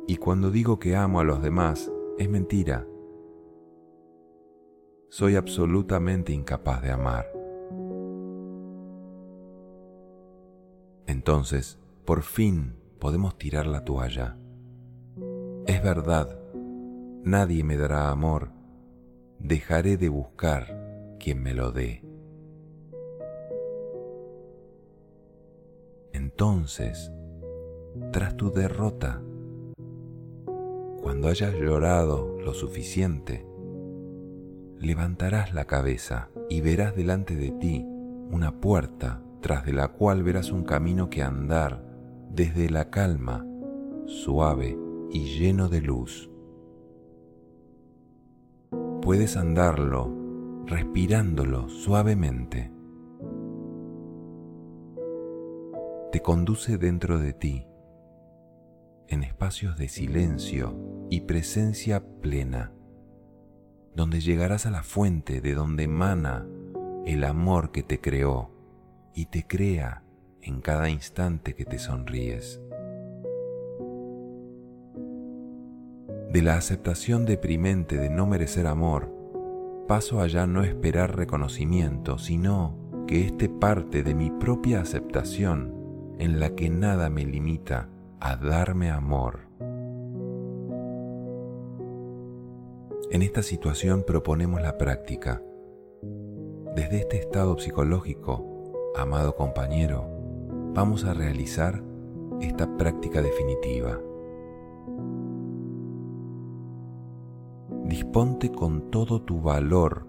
y 0.07 0.17
cuando 0.17 0.49
digo 0.49 0.79
que 0.79 0.95
amo 0.95 1.19
a 1.19 1.23
los 1.23 1.41
demás, 1.41 1.91
es 2.17 2.29
mentira. 2.29 2.87
Soy 5.09 5.35
absolutamente 5.35 6.33
incapaz 6.33 6.81
de 6.81 6.91
amar. 6.91 7.27
Entonces, 11.05 11.77
por 12.05 12.23
fin 12.23 12.75
podemos 12.99 13.37
tirar 13.37 13.67
la 13.67 13.85
toalla. 13.85 14.37
Es 15.65 15.83
verdad, 15.83 16.39
nadie 17.23 17.63
me 17.63 17.77
dará 17.77 18.09
amor, 18.09 18.49
dejaré 19.39 19.97
de 19.97 20.09
buscar 20.09 21.17
quien 21.19 21.43
me 21.43 21.53
lo 21.53 21.71
dé. 21.71 22.06
Entonces, 26.17 27.12
tras 28.12 28.36
tu 28.38 28.51
derrota, 28.51 29.21
cuando 31.00 31.27
hayas 31.27 31.53
llorado 31.53 32.39
lo 32.43 32.55
suficiente, 32.55 33.45
levantarás 34.79 35.53
la 35.53 35.65
cabeza 35.65 36.29
y 36.50 36.61
verás 36.61 36.96
delante 36.96 37.35
de 37.35 37.51
ti 37.51 37.85
una 38.31 38.59
puerta 38.59 39.22
tras 39.42 39.63
de 39.63 39.74
la 39.74 39.89
cual 39.89 40.24
verás 40.24 40.51
un 40.51 40.63
camino 40.63 41.11
que 41.11 41.22
andar 41.22 41.85
desde 42.31 42.72
la 42.72 42.89
calma, 42.89 43.46
suave 44.07 44.75
y 45.11 45.37
lleno 45.37 45.70
de 45.70 45.81
luz. 45.81 46.31
Puedes 49.03 49.37
andarlo 49.37 50.11
respirándolo 50.65 51.70
suavemente. 51.70 52.76
Te 56.11 56.22
conduce 56.22 56.77
dentro 56.77 57.20
de 57.20 57.33
ti, 57.33 57.67
en 59.09 59.24
espacios 59.24 59.77
de 59.77 59.89
silencio 59.89 60.74
y 61.09 61.22
presencia 61.22 62.01
plena, 62.22 62.72
donde 63.93 64.22
llegarás 64.22 64.65
a 64.65 64.72
la 64.72 64.83
fuente 64.83 65.41
de 65.41 65.53
donde 65.53 65.83
emana 65.83 66.48
el 67.05 67.25
amor 67.25 67.74
que 67.74 67.83
te 67.83 68.00
creó 68.00 68.51
y 69.13 69.25
te 69.25 69.46
crea 69.46 70.01
en 70.41 70.61
cada 70.61 70.89
instante 70.89 71.55
que 71.55 71.65
te 71.65 71.77
sonríes. 71.77 72.61
De 76.31 76.41
la 76.41 76.55
aceptación 76.55 77.25
deprimente 77.25 77.98
de 77.98 78.09
no 78.09 78.27
merecer 78.27 78.67
amor, 78.67 79.13
paso 79.89 80.22
a 80.22 80.27
ya 80.27 80.48
no 80.48 80.63
esperar 80.63 81.17
reconocimiento, 81.17 82.17
sino 82.17 82.77
que 83.07 83.25
éste 83.25 83.50
parte 83.50 84.03
de 84.03 84.15
mi 84.15 84.31
propia 84.31 84.79
aceptación 84.79 85.76
en 86.20 86.40
la 86.40 86.56
que 86.56 86.70
nada 86.70 87.10
me 87.10 87.25
limita 87.25 87.90
a 88.20 88.36
darme 88.36 88.92
amor. 88.92 89.48
En 93.10 93.22
esta 93.22 93.42
situación 93.42 94.03
proponemos 94.06 94.62
la 94.62 94.77
práctica. 94.77 95.42
Desde 96.75 97.00
este 97.00 97.18
estado 97.18 97.58
psicológico 97.58 98.46
amado 98.96 99.36
compañero, 99.36 100.08
vamos 100.74 101.06
a 101.06 101.14
realizar 101.14 101.84
esta 102.42 102.77
práctica 102.77 103.22
definitiva. 103.22 104.00
Disponte 107.86 108.51
con 108.51 108.92
todo 108.92 109.22
tu 109.22 109.42
valor 109.42 110.08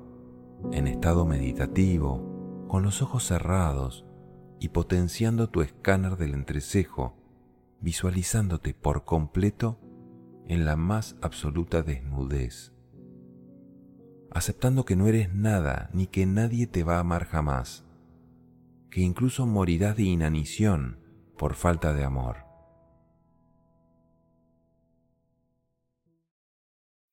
en 0.72 0.88
estado 0.88 1.24
meditativo, 1.24 2.66
con 2.66 2.82
los 2.82 3.02
ojos 3.02 3.24
cerrados 3.24 4.07
y 4.60 4.68
potenciando 4.70 5.48
tu 5.48 5.62
escáner 5.62 6.16
del 6.16 6.34
entrecejo, 6.34 7.16
visualizándote 7.80 8.74
por 8.74 9.04
completo 9.04 9.80
en 10.46 10.64
la 10.64 10.76
más 10.76 11.16
absoluta 11.22 11.82
desnudez, 11.82 12.72
aceptando 14.30 14.84
que 14.84 14.96
no 14.96 15.06
eres 15.06 15.32
nada 15.34 15.90
ni 15.92 16.06
que 16.06 16.26
nadie 16.26 16.66
te 16.66 16.84
va 16.84 16.96
a 16.96 17.00
amar 17.00 17.26
jamás 17.26 17.84
que 18.90 19.00
incluso 19.00 19.46
morirás 19.46 19.96
de 19.96 20.04
inanición 20.04 21.00
por 21.36 21.54
falta 21.54 21.92
de 21.92 22.04
amor. 22.04 22.46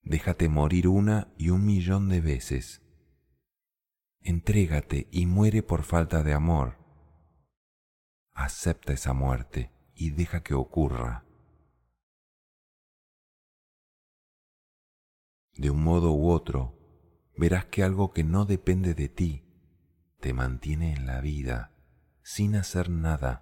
Déjate 0.03 0.49
morir 0.49 0.87
una 0.87 1.33
y 1.37 1.49
un 1.49 1.65
millón 1.65 2.09
de 2.09 2.21
veces. 2.21 2.81
Entrégate 4.21 5.07
y 5.11 5.25
muere 5.25 5.63
por 5.63 5.83
falta 5.83 6.23
de 6.23 6.33
amor. 6.33 6.77
Acepta 8.35 8.93
esa 8.93 9.13
muerte 9.13 9.71
y 9.95 10.11
deja 10.11 10.43
que 10.43 10.53
ocurra. 10.53 11.25
De 15.53 15.71
un 15.71 15.83
modo 15.83 16.11
u 16.11 16.29
otro, 16.29 16.77
verás 17.37 17.65
que 17.65 17.81
algo 17.81 18.11
que 18.11 18.23
no 18.23 18.45
depende 18.45 18.93
de 18.93 19.07
ti 19.07 19.45
te 20.19 20.33
mantiene 20.33 20.93
en 20.93 21.05
la 21.07 21.21
vida 21.21 21.71
sin 22.23 22.55
hacer 22.55 22.89
nada. 22.89 23.41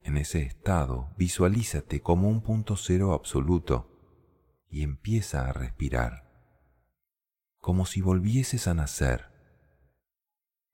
En 0.00 0.16
ese 0.16 0.42
estado, 0.42 1.14
visualízate 1.16 2.00
como 2.00 2.28
un 2.28 2.42
punto 2.42 2.74
cero 2.74 3.12
absoluto 3.12 3.86
y 4.68 4.82
empieza 4.82 5.48
a 5.48 5.52
respirar, 5.52 6.29
como 7.60 7.86
si 7.86 8.00
volvieses 8.00 8.66
a 8.66 8.74
nacer, 8.74 9.30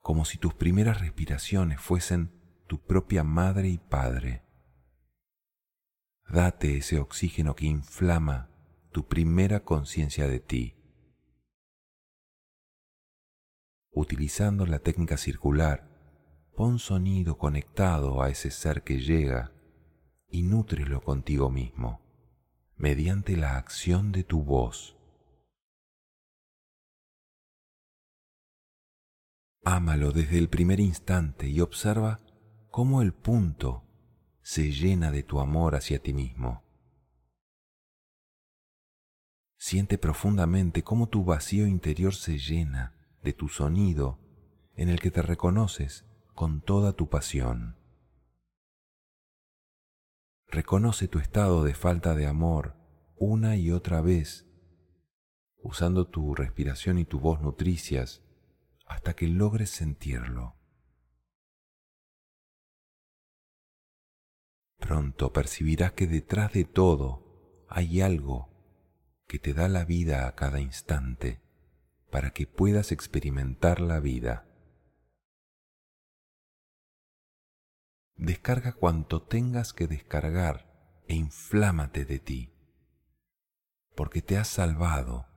como 0.00 0.24
si 0.24 0.38
tus 0.38 0.54
primeras 0.54 1.00
respiraciones 1.00 1.80
fuesen 1.80 2.32
tu 2.66 2.80
propia 2.84 3.24
madre 3.24 3.68
y 3.68 3.78
padre. 3.78 4.44
Date 6.28 6.76
ese 6.76 6.98
oxígeno 6.98 7.54
que 7.54 7.66
inflama 7.66 8.50
tu 8.92 9.06
primera 9.06 9.64
conciencia 9.64 10.26
de 10.26 10.40
ti. 10.40 10.74
Utilizando 13.90 14.66
la 14.66 14.78
técnica 14.78 15.16
circular, 15.16 15.88
pon 16.54 16.78
sonido 16.78 17.36
conectado 17.36 18.22
a 18.22 18.30
ese 18.30 18.50
ser 18.50 18.82
que 18.82 19.00
llega 19.00 19.52
y 20.28 20.42
nútrelo 20.42 21.00
contigo 21.02 21.50
mismo, 21.50 22.00
mediante 22.76 23.36
la 23.36 23.56
acción 23.56 24.12
de 24.12 24.24
tu 24.24 24.42
voz. 24.42 24.95
Ámalo 29.68 30.12
desde 30.12 30.38
el 30.38 30.48
primer 30.48 30.78
instante 30.78 31.48
y 31.48 31.60
observa 31.60 32.20
cómo 32.70 33.02
el 33.02 33.12
punto 33.12 33.82
se 34.40 34.70
llena 34.70 35.10
de 35.10 35.24
tu 35.24 35.40
amor 35.40 35.74
hacia 35.74 36.00
ti 36.00 36.12
mismo. 36.12 36.62
Siente 39.56 39.98
profundamente 39.98 40.84
cómo 40.84 41.08
tu 41.08 41.24
vacío 41.24 41.66
interior 41.66 42.14
se 42.14 42.38
llena 42.38 42.94
de 43.24 43.32
tu 43.32 43.48
sonido 43.48 44.20
en 44.76 44.88
el 44.88 45.00
que 45.00 45.10
te 45.10 45.20
reconoces 45.20 46.06
con 46.32 46.60
toda 46.60 46.92
tu 46.92 47.08
pasión. 47.08 47.76
Reconoce 50.46 51.08
tu 51.08 51.18
estado 51.18 51.64
de 51.64 51.74
falta 51.74 52.14
de 52.14 52.28
amor 52.28 52.76
una 53.16 53.56
y 53.56 53.72
otra 53.72 54.00
vez, 54.00 54.46
usando 55.56 56.06
tu 56.06 56.36
respiración 56.36 57.00
y 57.00 57.04
tu 57.04 57.18
voz 57.18 57.40
nutricias 57.40 58.22
hasta 58.86 59.14
que 59.14 59.28
logres 59.28 59.70
sentirlo. 59.70 60.56
Pronto 64.78 65.32
percibirás 65.32 65.92
que 65.92 66.06
detrás 66.06 66.52
de 66.52 66.64
todo 66.64 67.66
hay 67.68 68.00
algo 68.00 68.56
que 69.26 69.38
te 69.38 69.52
da 69.52 69.68
la 69.68 69.84
vida 69.84 70.28
a 70.28 70.34
cada 70.36 70.60
instante 70.60 71.42
para 72.10 72.30
que 72.30 72.46
puedas 72.46 72.92
experimentar 72.92 73.80
la 73.80 73.98
vida. 74.00 74.46
Descarga 78.14 78.72
cuanto 78.72 79.22
tengas 79.22 79.72
que 79.72 79.86
descargar 79.86 81.02
e 81.08 81.14
inflámate 81.14 82.04
de 82.04 82.18
ti, 82.18 82.52
porque 83.94 84.22
te 84.22 84.38
has 84.38 84.48
salvado. 84.48 85.35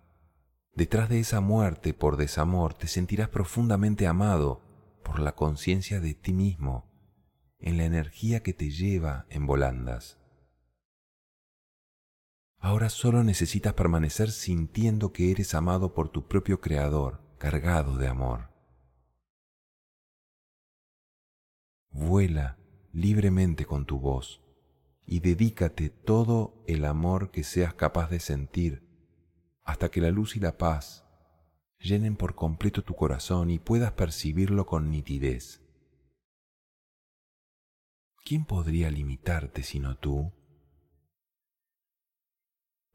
Detrás 0.80 1.10
de 1.10 1.20
esa 1.20 1.42
muerte 1.42 1.94
por 1.94 2.16
desamor 2.16 2.74
te 2.74 2.88
sentirás 2.88 3.28
profundamente 3.28 4.08
amado 4.08 4.62
por 5.04 5.20
la 5.20 5.36
conciencia 5.36 6.00
de 6.00 6.14
ti 6.14 6.32
mismo, 6.32 6.90
en 7.60 7.76
la 7.76 7.84
energía 7.84 8.44
que 8.44 8.54
te 8.54 8.70
lleva 8.70 9.26
en 9.30 9.46
volandas. 9.46 10.18
Ahora 12.60 12.90
solo 12.90 13.26
necesitas 13.26 13.74
permanecer 13.74 14.32
sintiendo 14.32 15.12
que 15.12 15.32
eres 15.32 15.54
amado 15.54 15.94
por 15.94 16.08
tu 16.08 16.30
propio 16.30 16.62
Creador, 16.62 17.20
cargado 17.38 17.98
de 17.98 18.08
amor. 18.08 18.50
Vuela 21.90 22.58
libremente 22.94 23.66
con 23.66 23.86
tu 23.86 24.00
voz 24.00 24.42
y 25.06 25.20
dedícate 25.20 25.90
todo 25.90 26.64
el 26.68 26.86
amor 26.86 27.32
que 27.32 27.44
seas 27.44 27.74
capaz 27.74 28.10
de 28.10 28.22
sentir 28.22 28.89
hasta 29.70 29.92
que 29.92 30.02
la 30.02 30.10
luz 30.10 30.36
y 30.36 30.40
la 30.40 30.58
paz 30.58 31.06
llenen 31.78 32.16
por 32.18 32.34
completo 32.34 32.84
tu 32.84 32.96
corazón 32.96 33.52
y 33.52 33.60
puedas 33.60 33.92
percibirlo 33.92 34.66
con 34.66 34.90
nitidez. 34.90 35.62
¿Quién 38.26 38.46
podría 38.46 38.90
limitarte 38.90 39.62
sino 39.62 39.96
tú? 39.98 40.34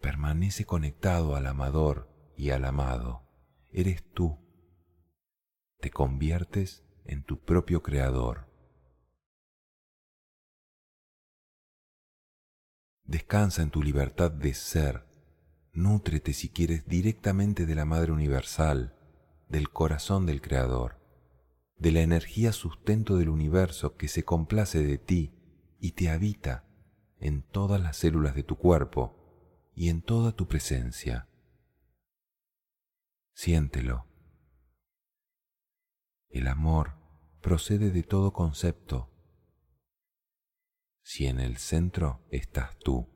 Permanece 0.00 0.64
conectado 0.64 1.36
al 1.36 1.46
amador 1.46 2.08
y 2.36 2.50
al 2.50 2.64
amado. 2.64 3.22
Eres 3.70 4.02
tú. 4.12 4.36
Te 5.78 5.90
conviertes 5.90 6.84
en 7.04 7.22
tu 7.22 7.38
propio 7.38 7.84
creador. 7.84 8.48
Descansa 13.04 13.62
en 13.62 13.70
tu 13.70 13.80
libertad 13.80 14.32
de 14.32 14.54
ser. 14.54 15.13
Nútrete 15.74 16.32
si 16.32 16.50
quieres 16.50 16.86
directamente 16.86 17.66
de 17.66 17.74
la 17.74 17.84
Madre 17.84 18.12
Universal, 18.12 18.94
del 19.48 19.70
corazón 19.70 20.24
del 20.24 20.40
Creador, 20.40 21.00
de 21.76 21.90
la 21.90 22.00
energía 22.00 22.52
sustento 22.52 23.16
del 23.16 23.28
universo 23.28 23.96
que 23.96 24.06
se 24.06 24.24
complace 24.24 24.84
de 24.84 24.98
ti 24.98 25.34
y 25.80 25.92
te 25.92 26.10
habita 26.10 26.64
en 27.18 27.42
todas 27.42 27.80
las 27.80 27.96
células 27.96 28.36
de 28.36 28.44
tu 28.44 28.56
cuerpo 28.56 29.72
y 29.74 29.88
en 29.88 30.00
toda 30.00 30.30
tu 30.30 30.46
presencia. 30.46 31.28
Siéntelo. 33.32 34.06
El 36.28 36.46
amor 36.46 36.94
procede 37.40 37.90
de 37.90 38.04
todo 38.04 38.32
concepto. 38.32 39.10
Si 41.02 41.26
en 41.26 41.40
el 41.40 41.56
centro 41.56 42.24
estás 42.30 42.78
tú. 42.78 43.13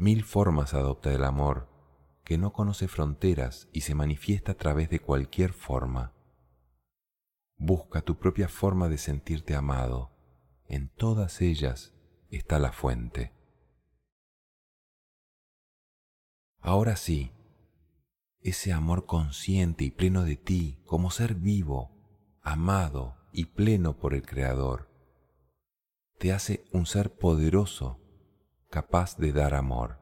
Mil 0.00 0.24
formas 0.24 0.72
adopta 0.72 1.12
el 1.12 1.24
amor, 1.24 1.68
que 2.24 2.38
no 2.38 2.54
conoce 2.54 2.88
fronteras 2.88 3.68
y 3.70 3.82
se 3.82 3.94
manifiesta 3.94 4.52
a 4.52 4.54
través 4.54 4.88
de 4.88 4.98
cualquier 4.98 5.52
forma. 5.52 6.14
Busca 7.58 8.00
tu 8.00 8.18
propia 8.18 8.48
forma 8.48 8.88
de 8.88 8.96
sentirte 8.96 9.54
amado. 9.54 10.10
En 10.64 10.88
todas 10.88 11.42
ellas 11.42 11.92
está 12.30 12.58
la 12.58 12.72
fuente. 12.72 13.34
Ahora 16.60 16.96
sí, 16.96 17.32
ese 18.40 18.72
amor 18.72 19.04
consciente 19.04 19.84
y 19.84 19.90
pleno 19.90 20.24
de 20.24 20.36
ti 20.36 20.82
como 20.86 21.10
ser 21.10 21.34
vivo, 21.34 22.38
amado 22.40 23.18
y 23.34 23.44
pleno 23.44 23.98
por 23.98 24.14
el 24.14 24.22
Creador, 24.22 24.88
te 26.18 26.32
hace 26.32 26.64
un 26.72 26.86
ser 26.86 27.14
poderoso, 27.18 27.99
capaz 28.70 29.16
de 29.16 29.32
dar 29.32 29.54
amor. 29.54 29.96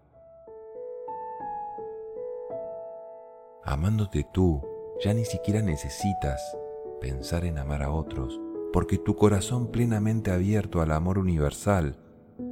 Amándote 3.64 4.26
tú, 4.30 4.60
ya 5.02 5.14
ni 5.14 5.24
siquiera 5.24 5.62
necesitas 5.62 6.54
pensar 7.00 7.46
en 7.46 7.56
amar 7.56 7.82
a 7.82 7.90
otros, 7.90 8.38
porque 8.70 8.98
tu 8.98 9.16
corazón 9.16 9.68
plenamente 9.68 10.30
abierto 10.30 10.82
al 10.82 10.90
amor 10.92 11.18
universal 11.18 11.96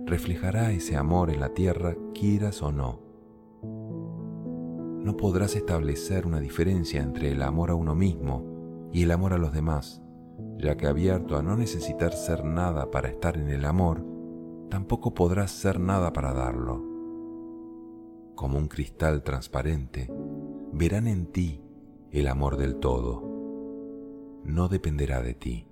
reflejará 0.06 0.70
ese 0.70 0.96
amor 0.96 1.28
en 1.28 1.40
la 1.40 1.50
tierra 1.50 1.94
quieras 2.14 2.62
o 2.62 2.72
no. 2.72 3.02
No 5.04 5.18
podrás 5.18 5.54
establecer 5.54 6.26
una 6.26 6.40
diferencia 6.40 7.02
entre 7.02 7.30
el 7.32 7.42
amor 7.42 7.70
a 7.70 7.74
uno 7.74 7.94
mismo 7.94 8.88
y 8.90 9.02
el 9.02 9.10
amor 9.10 9.34
a 9.34 9.38
los 9.38 9.52
demás, 9.52 10.00
ya 10.56 10.78
que 10.78 10.86
abierto 10.86 11.36
a 11.36 11.42
no 11.42 11.58
necesitar 11.58 12.14
ser 12.14 12.42
nada 12.42 12.90
para 12.90 13.08
estar 13.08 13.36
en 13.36 13.50
el 13.50 13.66
amor, 13.66 14.15
tampoco 14.68 15.14
podrás 15.14 15.50
ser 15.50 15.80
nada 15.80 16.12
para 16.12 16.32
darlo. 16.32 16.82
Como 18.34 18.58
un 18.58 18.68
cristal 18.68 19.22
transparente, 19.22 20.10
verán 20.72 21.06
en 21.06 21.26
ti 21.26 21.62
el 22.10 22.28
amor 22.28 22.56
del 22.56 22.76
todo. 22.76 23.22
No 24.44 24.68
dependerá 24.68 25.22
de 25.22 25.34
ti. 25.34 25.66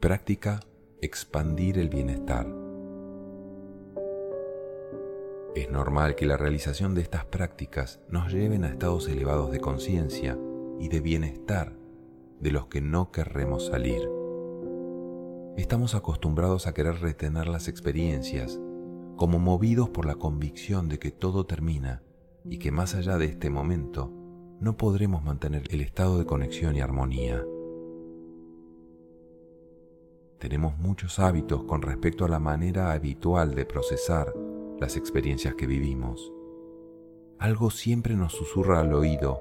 Práctica 0.00 0.60
expandir 1.00 1.78
el 1.78 1.88
bienestar. 1.88 2.46
Es 5.54 5.70
normal 5.70 6.14
que 6.14 6.26
la 6.26 6.36
realización 6.36 6.94
de 6.94 7.02
estas 7.02 7.24
prácticas 7.24 8.00
nos 8.08 8.32
lleven 8.32 8.64
a 8.64 8.68
estados 8.68 9.08
elevados 9.08 9.52
de 9.52 9.60
conciencia 9.60 10.38
y 10.80 10.88
de 10.88 11.00
bienestar 11.00 11.76
de 12.40 12.50
los 12.50 12.66
que 12.66 12.80
no 12.80 13.12
querremos 13.12 13.66
salir. 13.66 14.23
Estamos 15.56 15.94
acostumbrados 15.94 16.66
a 16.66 16.74
querer 16.74 17.00
retener 17.00 17.48
las 17.48 17.68
experiencias 17.68 18.60
como 19.16 19.38
movidos 19.38 19.90
por 19.90 20.06
la 20.06 20.16
convicción 20.16 20.88
de 20.88 20.98
que 20.98 21.10
todo 21.10 21.46
termina 21.46 22.02
y 22.44 22.58
que 22.58 22.72
más 22.72 22.94
allá 22.94 23.18
de 23.18 23.26
este 23.26 23.50
momento 23.50 24.10
no 24.60 24.76
podremos 24.76 25.22
mantener 25.22 25.64
el 25.70 25.80
estado 25.80 26.18
de 26.18 26.26
conexión 26.26 26.76
y 26.76 26.80
armonía 26.80 27.44
tenemos 30.44 30.76
muchos 30.76 31.20
hábitos 31.20 31.64
con 31.64 31.80
respecto 31.80 32.26
a 32.26 32.28
la 32.28 32.38
manera 32.38 32.92
habitual 32.92 33.54
de 33.54 33.64
procesar 33.64 34.30
las 34.78 34.94
experiencias 34.94 35.54
que 35.54 35.66
vivimos. 35.66 36.34
Algo 37.38 37.70
siempre 37.70 38.14
nos 38.14 38.34
susurra 38.34 38.80
al 38.80 38.92
oído, 38.92 39.40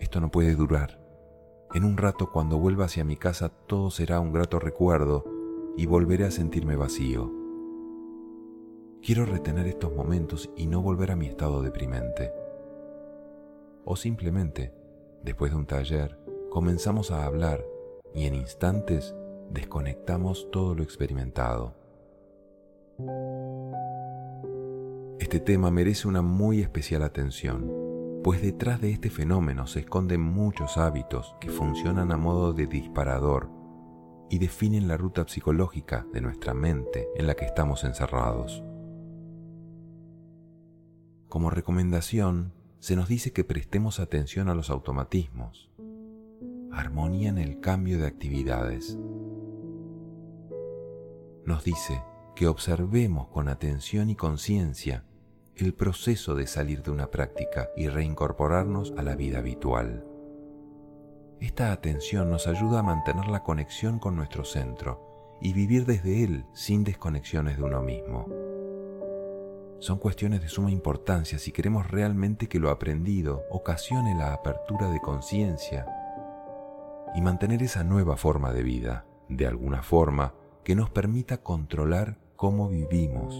esto 0.00 0.20
no 0.20 0.32
puede 0.32 0.56
durar. 0.56 1.00
En 1.74 1.84
un 1.84 1.96
rato 1.96 2.32
cuando 2.32 2.58
vuelva 2.58 2.86
hacia 2.86 3.04
mi 3.04 3.16
casa 3.16 3.50
todo 3.50 3.92
será 3.92 4.18
un 4.18 4.32
grato 4.32 4.58
recuerdo 4.58 5.24
y 5.76 5.86
volveré 5.86 6.24
a 6.24 6.30
sentirme 6.30 6.76
vacío. 6.76 7.30
Quiero 9.02 9.24
retener 9.24 9.66
estos 9.66 9.94
momentos 9.94 10.50
y 10.56 10.66
no 10.66 10.80
volver 10.80 11.10
a 11.10 11.16
mi 11.16 11.26
estado 11.26 11.62
deprimente. 11.62 12.32
O 13.84 13.96
simplemente, 13.96 14.72
después 15.24 15.50
de 15.50 15.58
un 15.58 15.66
taller, 15.66 16.18
comenzamos 16.50 17.10
a 17.10 17.24
hablar 17.24 17.64
y 18.14 18.26
en 18.26 18.34
instantes 18.34 19.14
desconectamos 19.50 20.48
todo 20.52 20.74
lo 20.74 20.82
experimentado. 20.82 21.74
Este 25.18 25.40
tema 25.40 25.70
merece 25.70 26.06
una 26.06 26.22
muy 26.22 26.60
especial 26.60 27.02
atención, 27.02 28.20
pues 28.22 28.42
detrás 28.42 28.80
de 28.80 28.92
este 28.92 29.10
fenómeno 29.10 29.66
se 29.66 29.80
esconden 29.80 30.20
muchos 30.20 30.78
hábitos 30.78 31.34
que 31.40 31.48
funcionan 31.48 32.12
a 32.12 32.16
modo 32.16 32.52
de 32.52 32.66
disparador 32.66 33.61
y 34.32 34.38
definen 34.38 34.88
la 34.88 34.96
ruta 34.96 35.28
psicológica 35.28 36.06
de 36.10 36.22
nuestra 36.22 36.54
mente 36.54 37.06
en 37.16 37.26
la 37.26 37.34
que 37.34 37.44
estamos 37.44 37.84
encerrados. 37.84 38.64
Como 41.28 41.50
recomendación, 41.50 42.54
se 42.78 42.96
nos 42.96 43.08
dice 43.08 43.34
que 43.34 43.44
prestemos 43.44 44.00
atención 44.00 44.48
a 44.48 44.54
los 44.54 44.70
automatismos, 44.70 45.70
armonía 46.72 47.28
en 47.28 47.36
el 47.36 47.60
cambio 47.60 47.98
de 47.98 48.06
actividades, 48.06 48.98
nos 51.44 51.62
dice 51.62 52.02
que 52.34 52.46
observemos 52.46 53.28
con 53.28 53.48
atención 53.48 54.08
y 54.08 54.16
conciencia 54.16 55.04
el 55.56 55.74
proceso 55.74 56.34
de 56.34 56.46
salir 56.46 56.82
de 56.82 56.90
una 56.90 57.10
práctica 57.10 57.68
y 57.76 57.88
reincorporarnos 57.88 58.94
a 58.96 59.02
la 59.02 59.14
vida 59.14 59.40
habitual. 59.40 60.06
Esta 61.42 61.72
atención 61.72 62.30
nos 62.30 62.46
ayuda 62.46 62.78
a 62.78 62.82
mantener 62.84 63.26
la 63.26 63.42
conexión 63.42 63.98
con 63.98 64.14
nuestro 64.14 64.44
centro 64.44 65.36
y 65.40 65.52
vivir 65.52 65.86
desde 65.86 66.22
él 66.22 66.46
sin 66.52 66.84
desconexiones 66.84 67.56
de 67.56 67.64
uno 67.64 67.82
mismo. 67.82 68.28
Son 69.80 69.98
cuestiones 69.98 70.40
de 70.40 70.48
suma 70.48 70.70
importancia 70.70 71.40
si 71.40 71.50
queremos 71.50 71.90
realmente 71.90 72.46
que 72.46 72.60
lo 72.60 72.70
aprendido 72.70 73.42
ocasione 73.50 74.14
la 74.14 74.34
apertura 74.34 74.88
de 74.88 75.00
conciencia 75.00 75.84
y 77.12 77.20
mantener 77.22 77.60
esa 77.64 77.82
nueva 77.82 78.16
forma 78.16 78.52
de 78.52 78.62
vida, 78.62 79.04
de 79.28 79.48
alguna 79.48 79.82
forma 79.82 80.34
que 80.62 80.76
nos 80.76 80.90
permita 80.90 81.38
controlar 81.38 82.18
cómo 82.36 82.68
vivimos. 82.68 83.34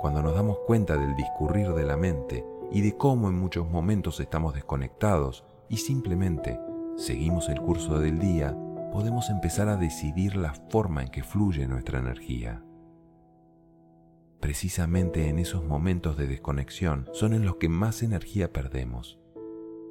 Cuando 0.00 0.22
nos 0.22 0.34
damos 0.34 0.56
cuenta 0.60 0.96
del 0.96 1.14
discurrir 1.16 1.74
de 1.74 1.84
la 1.84 1.98
mente 1.98 2.46
y 2.72 2.80
de 2.80 2.96
cómo 2.96 3.28
en 3.28 3.38
muchos 3.38 3.68
momentos 3.70 4.20
estamos 4.20 4.54
desconectados 4.54 5.44
y 5.68 5.78
simplemente 5.78 6.58
seguimos 6.96 7.48
el 7.48 7.60
curso 7.60 7.98
del 7.98 8.18
día, 8.18 8.56
podemos 8.92 9.30
empezar 9.30 9.68
a 9.68 9.76
decidir 9.76 10.36
la 10.36 10.54
forma 10.54 11.02
en 11.02 11.08
que 11.08 11.22
fluye 11.22 11.66
nuestra 11.66 11.98
energía. 11.98 12.62
Precisamente 14.40 15.28
en 15.28 15.38
esos 15.38 15.64
momentos 15.64 16.16
de 16.16 16.26
desconexión 16.26 17.08
son 17.12 17.32
en 17.32 17.44
los 17.44 17.56
que 17.56 17.68
más 17.68 18.02
energía 18.02 18.52
perdemos 18.52 19.18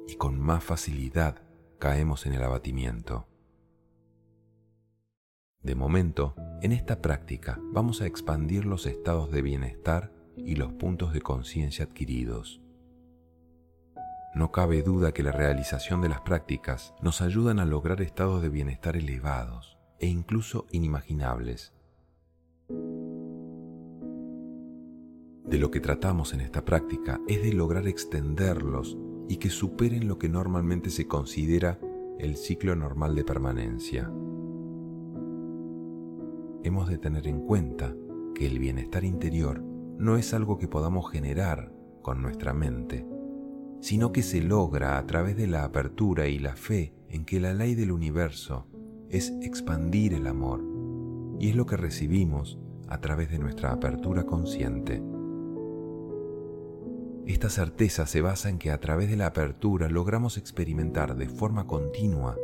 y 0.06 0.16
con 0.16 0.38
más 0.38 0.62
facilidad 0.62 1.42
caemos 1.78 2.26
en 2.26 2.34
el 2.34 2.42
abatimiento. 2.42 3.26
De 5.62 5.74
momento, 5.74 6.34
en 6.60 6.72
esta 6.72 7.00
práctica 7.00 7.60
vamos 7.72 8.02
a 8.02 8.06
expandir 8.06 8.64
los 8.64 8.86
estados 8.86 9.30
de 9.30 9.42
bienestar 9.42 10.12
y 10.36 10.56
los 10.56 10.72
puntos 10.72 11.12
de 11.12 11.20
conciencia 11.20 11.84
adquiridos. 11.84 12.61
No 14.34 14.50
cabe 14.50 14.82
duda 14.82 15.12
que 15.12 15.22
la 15.22 15.32
realización 15.32 16.00
de 16.00 16.08
las 16.08 16.22
prácticas 16.22 16.94
nos 17.02 17.20
ayudan 17.20 17.58
a 17.58 17.66
lograr 17.66 18.00
estados 18.00 18.40
de 18.40 18.48
bienestar 18.48 18.96
elevados 18.96 19.76
e 19.98 20.06
incluso 20.06 20.66
inimaginables. 20.70 21.74
De 25.44 25.58
lo 25.58 25.70
que 25.70 25.80
tratamos 25.80 26.32
en 26.32 26.40
esta 26.40 26.64
práctica 26.64 27.20
es 27.28 27.42
de 27.42 27.52
lograr 27.52 27.86
extenderlos 27.86 28.96
y 29.28 29.36
que 29.36 29.50
superen 29.50 30.08
lo 30.08 30.18
que 30.18 30.30
normalmente 30.30 30.88
se 30.88 31.06
considera 31.06 31.78
el 32.18 32.36
ciclo 32.36 32.74
normal 32.74 33.14
de 33.14 33.24
permanencia. 33.24 34.10
Hemos 36.64 36.88
de 36.88 36.96
tener 36.96 37.26
en 37.26 37.40
cuenta 37.40 37.94
que 38.34 38.46
el 38.46 38.58
bienestar 38.58 39.04
interior 39.04 39.60
no 39.60 40.16
es 40.16 40.32
algo 40.32 40.56
que 40.56 40.68
podamos 40.68 41.10
generar 41.10 41.70
con 42.00 42.22
nuestra 42.22 42.54
mente, 42.54 43.06
sino 43.82 44.12
que 44.12 44.22
se 44.22 44.40
logra 44.40 44.96
a 44.96 45.06
través 45.08 45.36
de 45.36 45.48
la 45.48 45.64
apertura 45.64 46.28
y 46.28 46.38
la 46.38 46.54
fe 46.54 46.94
en 47.08 47.24
que 47.24 47.40
la 47.40 47.52
ley 47.52 47.74
del 47.74 47.90
universo 47.90 48.68
es 49.10 49.30
expandir 49.42 50.14
el 50.14 50.28
amor, 50.28 50.62
y 51.40 51.50
es 51.50 51.56
lo 51.56 51.66
que 51.66 51.76
recibimos 51.76 52.60
a 52.88 53.00
través 53.00 53.32
de 53.32 53.40
nuestra 53.40 53.72
apertura 53.72 54.22
consciente. 54.22 55.02
Esta 57.26 57.50
certeza 57.50 58.06
se 58.06 58.20
basa 58.20 58.50
en 58.50 58.58
que 58.58 58.70
a 58.70 58.78
través 58.78 59.10
de 59.10 59.16
la 59.16 59.26
apertura 59.26 59.88
logramos 59.88 60.38
experimentar 60.38 61.16
de 61.16 61.28
forma 61.28 61.66
continua 61.66 62.36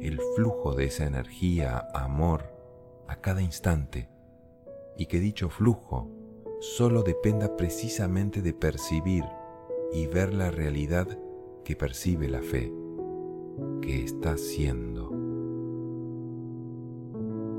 el 0.00 0.18
flujo 0.34 0.74
de 0.74 0.86
esa 0.86 1.04
energía, 1.04 1.86
amor, 1.92 2.44
a 3.08 3.16
cada 3.16 3.42
instante, 3.42 4.08
y 4.96 5.04
que 5.04 5.20
dicho 5.20 5.50
flujo 5.50 6.10
solo 6.60 7.02
dependa 7.02 7.58
precisamente 7.58 8.40
de 8.40 8.54
percibir 8.54 9.24
y 9.92 10.06
ver 10.06 10.32
la 10.32 10.50
realidad 10.50 11.18
que 11.64 11.76
percibe 11.76 12.28
la 12.28 12.42
fe, 12.42 12.72
que 13.80 14.02
está 14.02 14.36
siendo. 14.36 15.10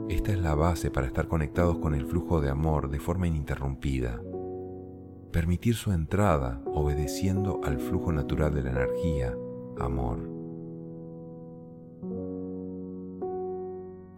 Esta 0.10 0.32
es 0.32 0.40
la 0.40 0.56
base 0.56 0.92
para 0.92 1.08
estar 1.08 1.28
conectados 1.28 1.78
con 1.80 1.96
el 1.96 2.06
flujo 2.06 2.42
de 2.42 2.50
amor 2.50 2.90
de 2.90 3.00
forma 3.00 3.28
ininterrumpida. 3.28 4.22
Permitir 5.32 5.76
su 5.76 5.92
entrada 5.92 6.62
obedeciendo 6.66 7.62
al 7.64 7.80
flujo 7.80 8.12
natural 8.12 8.54
de 8.54 8.64
la 8.64 8.72
energía, 8.72 9.36
amor. 9.80 10.20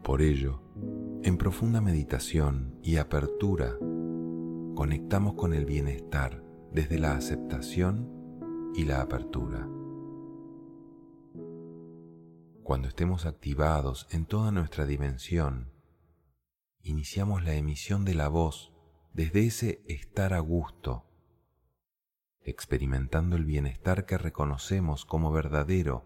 Por 0.04 0.21
ello, 0.21 0.62
en 1.23 1.38
profunda 1.38 1.82
meditación 1.82 2.75
y 2.84 2.97
apertura, 2.97 3.78
conectamos 4.75 5.34
con 5.34 5.54
el 5.54 5.65
bienestar 5.65 6.44
desde 6.75 6.99
la 6.99 7.15
aceptación 7.15 8.73
y 8.75 8.83
la 8.83 8.99
apertura. 8.99 9.65
Cuando 12.63 12.89
estemos 12.89 13.25
activados 13.25 14.07
en 14.11 14.25
toda 14.25 14.51
nuestra 14.51 14.85
dimensión, 14.85 15.71
iniciamos 16.81 17.45
la 17.45 17.53
emisión 17.53 18.03
de 18.03 18.13
la 18.13 18.27
voz 18.27 18.73
desde 19.13 19.45
ese 19.45 19.83
estar 19.88 20.33
a 20.33 20.39
gusto, 20.39 21.05
experimentando 22.41 23.38
el 23.38 23.45
bienestar 23.45 24.05
que 24.05 24.17
reconocemos 24.17 25.05
como 25.05 25.31
verdadero 25.31 26.05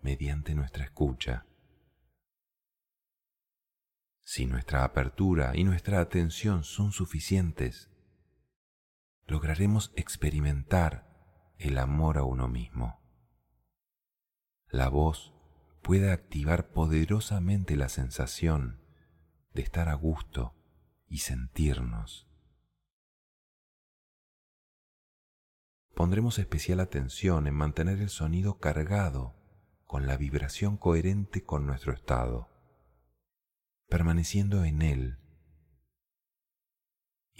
mediante 0.00 0.54
nuestra 0.54 0.84
escucha. 0.84 1.44
Si 4.22 4.46
nuestra 4.46 4.84
apertura 4.84 5.52
y 5.54 5.64
nuestra 5.64 6.00
atención 6.00 6.64
son 6.64 6.92
suficientes, 6.92 7.91
lograremos 9.32 9.94
experimentar 9.96 11.08
el 11.56 11.78
amor 11.78 12.18
a 12.18 12.22
uno 12.22 12.48
mismo. 12.48 13.00
La 14.68 14.90
voz 14.90 15.32
puede 15.80 16.12
activar 16.12 16.68
poderosamente 16.68 17.76
la 17.76 17.88
sensación 17.88 18.82
de 19.54 19.62
estar 19.62 19.88
a 19.88 19.94
gusto 19.94 20.54
y 21.08 21.18
sentirnos. 21.20 22.28
Pondremos 25.94 26.38
especial 26.38 26.80
atención 26.80 27.46
en 27.46 27.54
mantener 27.54 28.00
el 28.00 28.10
sonido 28.10 28.58
cargado 28.58 29.34
con 29.86 30.06
la 30.06 30.18
vibración 30.18 30.76
coherente 30.76 31.42
con 31.42 31.66
nuestro 31.66 31.94
estado, 31.94 32.50
permaneciendo 33.88 34.64
en 34.64 34.82
él 34.82 35.21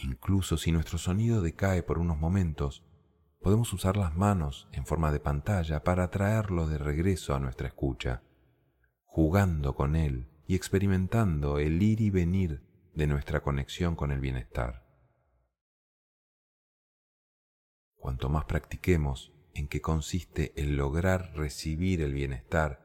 Incluso 0.03 0.57
si 0.57 0.73
nuestro 0.73 0.99
sonido 0.99 1.43
decae 1.43 1.85
por 1.85 1.99
unos 1.99 2.19
momentos, 2.19 2.85
podemos 3.41 3.73
usar 3.73 3.97
las 3.97 4.17
manos 4.17 4.69
en 4.73 4.85
forma 4.85 5.13
de 5.13 5.21
pantalla 5.21 5.85
para 5.85 6.11
traerlo 6.11 6.67
de 6.67 6.77
regreso 6.77 7.37
a 7.37 7.39
nuestra 7.39 7.69
escucha, 7.69 8.23
jugando 9.05 9.77
con 9.77 9.95
él 9.95 10.29
y 10.49 10.57
experimentando 10.57 11.61
el 11.61 11.81
ir 11.81 12.01
y 12.01 12.11
venir 12.11 12.63
de 12.95 13.07
nuestra 13.07 13.43
conexión 13.43 13.95
con 13.95 14.11
el 14.11 14.19
bienestar. 14.19 14.85
Cuanto 17.95 18.29
más 18.29 18.47
practiquemos 18.47 19.33
en 19.55 19.69
qué 19.69 19.81
consiste 19.81 20.53
el 20.57 20.77
lograr 20.77 21.33
recibir 21.37 22.03
el 22.03 22.13
bienestar, 22.13 22.81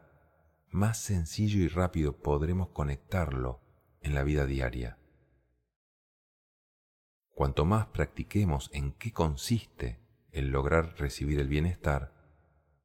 más 0.70 1.00
sencillo 1.00 1.64
y 1.64 1.68
rápido 1.68 2.18
podremos 2.18 2.70
conectarlo 2.70 3.62
en 4.02 4.14
la 4.14 4.22
vida 4.22 4.46
diaria. 4.46 5.00
Cuanto 7.38 7.66
más 7.66 7.86
practiquemos 7.86 8.72
en 8.74 8.94
qué 8.94 9.14
consiste 9.14 10.00
el 10.32 10.48
lograr 10.50 10.96
recibir 10.98 11.40
el 11.40 11.48
bienestar, 11.48 12.12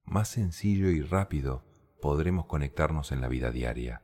más 0.05 0.29
sencillo 0.29 0.91
y 0.91 1.01
rápido 1.01 1.65
podremos 2.03 2.45
conectarnos 2.45 3.13
en 3.13 3.23
la 3.23 3.29
vida 3.29 3.51
diaria. 3.51 4.03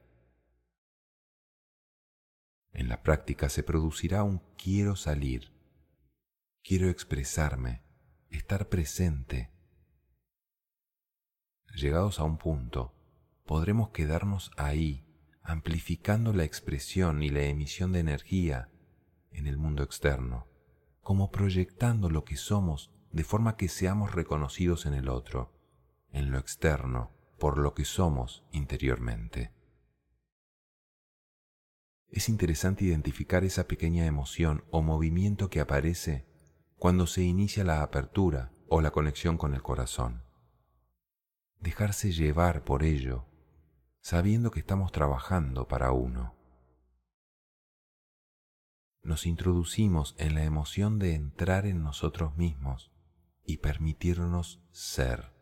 En 2.72 2.88
la 2.88 3.02
práctica 3.02 3.50
se 3.50 3.62
producirá 3.62 4.22
un 4.22 4.40
quiero 4.56 4.96
salir, 4.96 5.52
quiero 6.64 6.88
expresarme, 6.88 7.82
estar 8.30 8.70
presente. 8.70 9.50
Llegados 11.74 12.20
a 12.20 12.24
un 12.24 12.38
punto, 12.38 12.94
podremos 13.44 13.90
quedarnos 13.90 14.50
ahí, 14.56 15.04
amplificando 15.42 16.32
la 16.32 16.44
expresión 16.44 17.22
y 17.22 17.28
la 17.28 17.42
emisión 17.42 17.92
de 17.92 17.98
energía 17.98 18.70
en 19.38 19.46
el 19.46 19.56
mundo 19.56 19.82
externo, 19.82 20.46
como 21.00 21.30
proyectando 21.30 22.10
lo 22.10 22.24
que 22.24 22.36
somos 22.36 22.92
de 23.10 23.24
forma 23.24 23.56
que 23.56 23.68
seamos 23.68 24.14
reconocidos 24.14 24.86
en 24.86 24.94
el 24.94 25.08
otro, 25.08 25.52
en 26.10 26.30
lo 26.30 26.38
externo, 26.38 27.12
por 27.38 27.58
lo 27.58 27.74
que 27.74 27.84
somos 27.84 28.44
interiormente. 28.52 29.52
Es 32.10 32.28
interesante 32.28 32.84
identificar 32.84 33.44
esa 33.44 33.68
pequeña 33.68 34.06
emoción 34.06 34.64
o 34.70 34.82
movimiento 34.82 35.50
que 35.50 35.60
aparece 35.60 36.26
cuando 36.76 37.06
se 37.06 37.22
inicia 37.22 37.64
la 37.64 37.82
apertura 37.82 38.52
o 38.68 38.80
la 38.80 38.90
conexión 38.90 39.36
con 39.36 39.54
el 39.54 39.62
corazón. 39.62 40.22
Dejarse 41.60 42.12
llevar 42.12 42.64
por 42.64 42.82
ello, 42.82 43.26
sabiendo 44.00 44.50
que 44.50 44.60
estamos 44.60 44.92
trabajando 44.92 45.68
para 45.68 45.92
uno. 45.92 46.37
Nos 49.08 49.24
introducimos 49.24 50.14
en 50.18 50.34
la 50.34 50.44
emoción 50.44 50.98
de 50.98 51.14
entrar 51.14 51.64
en 51.64 51.82
nosotros 51.82 52.36
mismos 52.36 52.92
y 53.46 53.56
permitirnos 53.56 54.60
ser. 54.70 55.32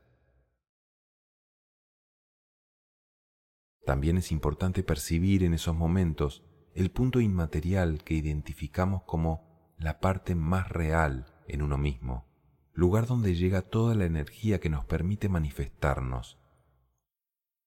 También 3.84 4.18
es 4.18 4.30
importante 4.30 4.84
percibir 4.84 5.42
en 5.42 5.52
esos 5.52 5.74
momentos 5.74 6.44
el 6.74 6.92
punto 6.92 7.20
inmaterial 7.20 8.04
que 8.04 8.14
identificamos 8.14 9.02
como 9.02 9.74
la 9.78 9.98
parte 9.98 10.36
más 10.36 10.68
real 10.68 11.26
en 11.48 11.60
uno 11.60 11.76
mismo, 11.76 12.24
lugar 12.72 13.06
donde 13.08 13.34
llega 13.34 13.62
toda 13.62 13.96
la 13.96 14.04
energía 14.04 14.60
que 14.60 14.70
nos 14.70 14.84
permite 14.84 15.28
manifestarnos. 15.28 16.38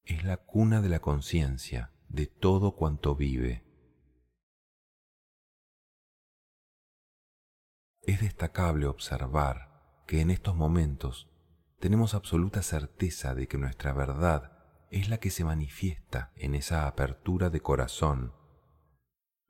Es 0.06 0.24
la 0.24 0.38
cuna 0.38 0.82
de 0.82 0.88
la 0.88 1.00
conciencia, 1.00 1.92
de 2.08 2.26
todo 2.26 2.78
cuanto 2.78 3.16
vive. 3.16 3.69
Es 8.02 8.22
destacable 8.22 8.88
observar 8.88 10.04
que 10.08 10.22
en 10.22 10.32
estos 10.32 10.56
momentos 10.56 11.30
tenemos 11.80 12.14
absoluta 12.14 12.62
certeza 12.62 13.36
de 13.36 13.48
que 13.48 13.58
nuestra 13.58 13.94
verdad 13.94 14.60
es 14.90 15.10
la 15.10 15.20
que 15.20 15.30
se 15.30 15.44
manifiesta 15.44 16.32
en 16.36 16.56
esa 16.56 16.88
apertura 16.88 17.50
de 17.50 17.62
corazón, 17.62 18.34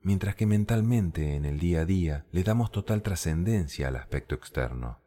mientras 0.00 0.34
que 0.34 0.46
mentalmente 0.46 1.34
en 1.34 1.44
el 1.44 1.58
día 1.58 1.80
a 1.80 1.84
día 1.84 2.26
le 2.30 2.42
damos 2.42 2.70
total 2.70 3.02
trascendencia 3.02 3.88
al 3.88 3.96
aspecto 3.96 4.34
externo. 4.34 5.00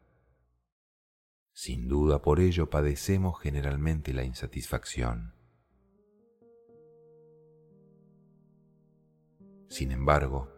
Sin 1.52 1.88
duda 1.88 2.20
por 2.20 2.40
ello 2.40 2.68
padecemos 2.68 3.40
generalmente 3.40 4.12
la 4.12 4.24
insatisfacción. 4.24 5.34
Sin 9.68 9.92
embargo, 9.92 10.53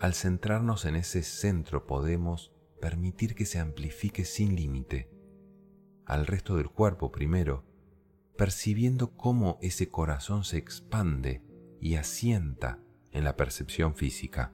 al 0.00 0.14
centrarnos 0.14 0.84
en 0.84 0.96
ese 0.96 1.22
centro 1.22 1.86
podemos 1.86 2.52
permitir 2.80 3.34
que 3.34 3.46
se 3.46 3.58
amplifique 3.58 4.24
sin 4.24 4.54
límite 4.54 5.10
al 6.06 6.26
resto 6.26 6.56
del 6.56 6.70
cuerpo 6.70 7.10
primero, 7.10 7.64
percibiendo 8.36 9.16
cómo 9.16 9.58
ese 9.60 9.90
corazón 9.90 10.44
se 10.44 10.56
expande 10.56 11.42
y 11.80 11.96
asienta 11.96 12.78
en 13.10 13.24
la 13.24 13.36
percepción 13.36 13.94
física. 13.94 14.52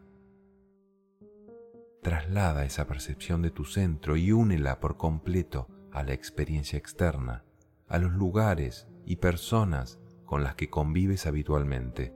Traslada 2.03 2.65
esa 2.65 2.87
percepción 2.87 3.43
de 3.43 3.51
tu 3.51 3.65
centro 3.65 4.17
y 4.17 4.33
únela 4.33 4.81
por 4.81 4.97
completo 4.97 5.69
a 5.93 6.03
la 6.03 6.15
experiencia 6.15 6.79
externa, 6.79 7.45
a 7.87 7.99
los 7.99 8.13
lugares 8.13 8.89
y 9.05 9.17
personas 9.17 10.01
con 10.25 10.43
las 10.43 10.55
que 10.55 10.71
convives 10.71 11.27
habitualmente, 11.27 12.15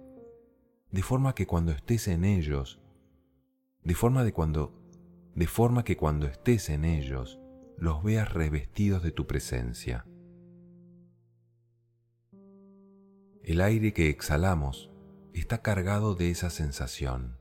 de 0.91 1.03
forma 1.03 1.35
que 1.35 1.47
cuando 1.47 1.73
estés 1.73 2.09
en 2.09 2.25
ellos 2.25 2.81
de 3.87 3.95
forma 3.95 4.25
de 4.25 4.33
cuando 4.33 4.75
de 5.37 5.47
forma 5.47 5.85
que 5.85 5.97
cuando 5.97 6.27
estés 6.27 6.71
en 6.71 6.85
ellos 6.85 7.39
los 7.79 8.03
veas 8.03 8.33
revestidos 8.33 9.01
de 9.05 9.13
tu 9.13 9.29
presencia. 9.29 10.05
El 13.45 13.61
aire 13.61 13.93
que 13.93 14.09
exhalamos 14.09 14.91
está 15.35 15.63
cargado 15.63 16.17
de 16.17 16.31
esa 16.31 16.51
sensación. 16.51 17.39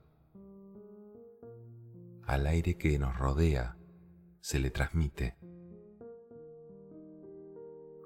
Al 2.27 2.45
aire 2.45 2.77
que 2.77 2.99
nos 2.99 3.17
rodea 3.17 3.79
se 4.41 4.59
le 4.59 4.69
transmite. 4.69 5.37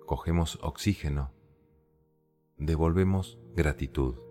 Cogemos 0.06 0.60
oxígeno, 0.62 1.34
devolvemos 2.56 3.38
gratitud. 3.54 4.29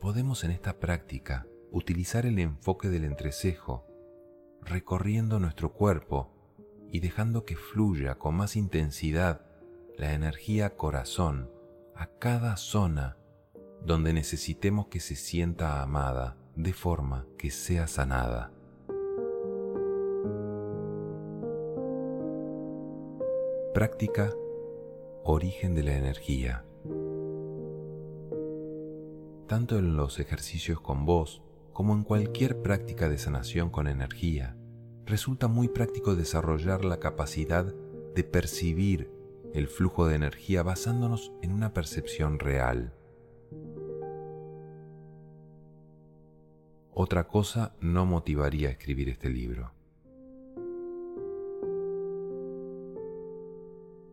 Podemos 0.00 0.44
en 0.44 0.50
esta 0.50 0.78
práctica 0.78 1.46
utilizar 1.70 2.26
el 2.26 2.38
enfoque 2.38 2.88
del 2.88 3.04
entrecejo, 3.04 3.86
recorriendo 4.62 5.38
nuestro 5.40 5.72
cuerpo 5.72 6.32
y 6.90 7.00
dejando 7.00 7.44
que 7.44 7.56
fluya 7.56 8.16
con 8.16 8.34
más 8.34 8.56
intensidad 8.56 9.42
la 9.96 10.14
energía 10.14 10.76
corazón 10.76 11.50
a 11.94 12.06
cada 12.06 12.56
zona 12.56 13.16
donde 13.84 14.12
necesitemos 14.12 14.86
que 14.88 15.00
se 15.00 15.16
sienta 15.16 15.82
amada 15.82 16.36
de 16.54 16.72
forma 16.72 17.26
que 17.36 17.50
sea 17.50 17.86
sanada. 17.86 18.52
Práctica 23.74 24.32
Origen 25.24 25.74
de 25.74 25.82
la 25.82 25.94
energía 25.94 26.64
tanto 29.48 29.78
en 29.78 29.96
los 29.96 30.20
ejercicios 30.20 30.80
con 30.80 31.04
voz 31.04 31.42
como 31.72 31.94
en 31.94 32.04
cualquier 32.04 32.62
práctica 32.62 33.08
de 33.08 33.18
sanación 33.18 33.70
con 33.70 33.88
energía, 33.88 34.56
resulta 35.06 35.48
muy 35.48 35.68
práctico 35.68 36.14
desarrollar 36.14 36.84
la 36.84 37.00
capacidad 37.00 37.74
de 38.14 38.24
percibir 38.24 39.10
el 39.54 39.66
flujo 39.66 40.06
de 40.06 40.16
energía 40.16 40.62
basándonos 40.62 41.32
en 41.42 41.52
una 41.52 41.72
percepción 41.72 42.38
real. 42.38 42.94
Otra 46.92 47.26
cosa 47.26 47.74
no 47.80 48.04
motivaría 48.04 48.68
a 48.68 48.72
escribir 48.72 49.08
este 49.08 49.30
libro. 49.30 49.72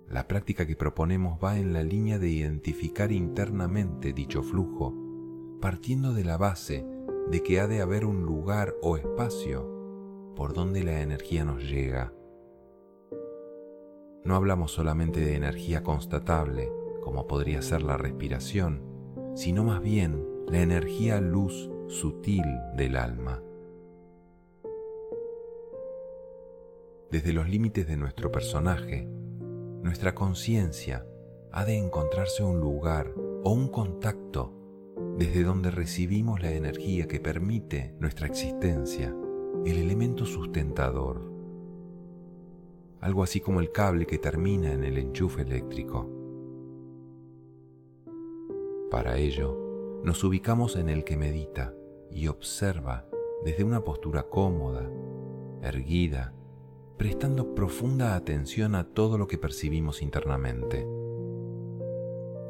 La 0.07 0.27
práctica 0.27 0.65
que 0.65 0.75
proponemos 0.75 1.39
va 1.43 1.57
en 1.57 1.73
la 1.73 1.83
línea 1.83 2.19
de 2.19 2.29
identificar 2.29 3.11
internamente 3.11 4.13
dicho 4.13 4.41
flujo 4.41 5.04
partiendo 5.61 6.13
de 6.13 6.23
la 6.23 6.37
base 6.37 6.85
de 7.29 7.41
que 7.43 7.59
ha 7.59 7.67
de 7.67 7.81
haber 7.81 8.05
un 8.05 8.23
lugar 8.23 8.75
o 8.81 8.97
espacio 8.97 10.33
por 10.35 10.53
donde 10.53 10.83
la 10.83 11.01
energía 11.01 11.45
nos 11.45 11.63
llega. 11.63 12.13
No 14.23 14.35
hablamos 14.35 14.71
solamente 14.71 15.19
de 15.19 15.35
energía 15.35 15.83
constatable, 15.83 16.71
como 17.01 17.27
podría 17.27 17.61
ser 17.61 17.83
la 17.83 17.97
respiración, 17.97 18.81
sino 19.35 19.63
más 19.63 19.81
bien 19.81 20.25
la 20.47 20.61
energía 20.61 21.21
luz 21.21 21.69
sutil 21.87 22.45
del 22.75 22.97
alma. 22.97 23.41
Desde 27.11 27.33
los 27.33 27.47
límites 27.47 27.87
de 27.87 27.97
nuestro 27.97 28.31
personaje, 28.31 29.07
nuestra 29.83 30.15
conciencia 30.15 31.05
ha 31.51 31.63
de 31.63 31.77
encontrarse 31.77 32.43
un 32.43 32.59
lugar 32.59 33.13
o 33.43 33.51
un 33.51 33.69
contacto 33.69 34.51
desde 35.17 35.43
donde 35.43 35.71
recibimos 35.71 36.41
la 36.41 36.51
energía 36.51 37.07
que 37.07 37.21
permite 37.21 37.95
nuestra 37.99 38.27
existencia, 38.27 39.15
el 39.65 39.77
elemento 39.77 40.25
sustentador, 40.25 41.31
algo 42.99 43.23
así 43.23 43.39
como 43.39 43.61
el 43.61 43.71
cable 43.71 44.05
que 44.05 44.17
termina 44.17 44.73
en 44.73 44.83
el 44.83 44.97
enchufe 44.97 45.43
eléctrico. 45.43 46.09
Para 48.91 49.17
ello, 49.17 50.01
nos 50.03 50.21
ubicamos 50.23 50.75
en 50.75 50.89
el 50.89 51.05
que 51.05 51.15
medita 51.15 51.73
y 52.11 52.27
observa 52.27 53.07
desde 53.45 53.63
una 53.63 53.83
postura 53.83 54.23
cómoda, 54.23 54.89
erguida, 55.61 56.33
prestando 56.97 57.55
profunda 57.55 58.15
atención 58.15 58.75
a 58.75 58.83
todo 58.83 59.17
lo 59.17 59.27
que 59.27 59.37
percibimos 59.37 60.01
internamente. 60.01 60.85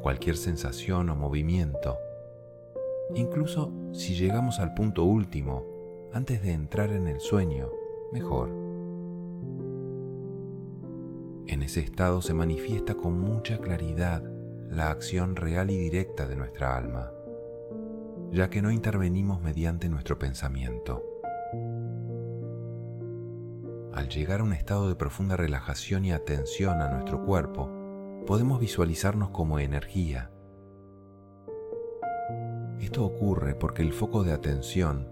Cualquier 0.02 0.36
sensación 0.36 1.10
o 1.10 1.16
movimiento 1.16 1.96
Incluso 3.14 3.72
si 3.92 4.14
llegamos 4.14 4.58
al 4.58 4.74
punto 4.74 5.04
último, 5.04 5.64
antes 6.12 6.42
de 6.42 6.52
entrar 6.52 6.90
en 6.90 7.06
el 7.06 7.20
sueño, 7.20 7.70
mejor. 8.12 8.48
En 11.46 11.62
ese 11.62 11.80
estado 11.80 12.20
se 12.20 12.34
manifiesta 12.34 12.94
con 12.94 13.20
mucha 13.20 13.58
claridad 13.58 14.24
la 14.68 14.90
acción 14.90 15.36
real 15.36 15.70
y 15.70 15.76
directa 15.76 16.26
de 16.26 16.34
nuestra 16.34 16.76
alma, 16.76 17.12
ya 18.32 18.50
que 18.50 18.60
no 18.60 18.72
intervenimos 18.72 19.40
mediante 19.40 19.88
nuestro 19.88 20.18
pensamiento. 20.18 21.04
Al 23.92 24.08
llegar 24.08 24.40
a 24.40 24.44
un 24.44 24.52
estado 24.52 24.88
de 24.88 24.96
profunda 24.96 25.36
relajación 25.36 26.04
y 26.04 26.12
atención 26.12 26.82
a 26.82 26.90
nuestro 26.90 27.24
cuerpo, 27.24 27.70
podemos 28.26 28.58
visualizarnos 28.58 29.30
como 29.30 29.60
energía 29.60 30.30
esto 32.80 33.04
ocurre 33.04 33.54
porque 33.54 33.82
el 33.82 33.92
foco 33.92 34.22
de 34.22 34.32
atención 34.32 35.08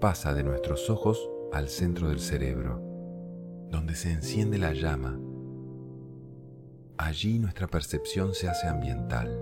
pasa 0.00 0.34
de 0.34 0.44
nuestros 0.44 0.90
ojos 0.90 1.30
al 1.52 1.68
centro 1.68 2.08
del 2.08 2.20
cerebro, 2.20 2.80
donde 3.70 3.94
se 3.94 4.10
enciende 4.10 4.58
la 4.58 4.72
llama. 4.74 5.18
Allí 6.98 7.38
nuestra 7.38 7.66
percepción 7.66 8.34
se 8.34 8.48
hace 8.48 8.68
ambiental. 8.68 9.38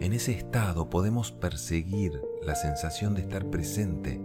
En 0.00 0.12
ese 0.12 0.32
estado 0.32 0.90
podemos 0.90 1.32
perseguir 1.32 2.20
la 2.42 2.54
sensación 2.54 3.14
de 3.14 3.22
estar 3.22 3.46
presente 3.50 4.20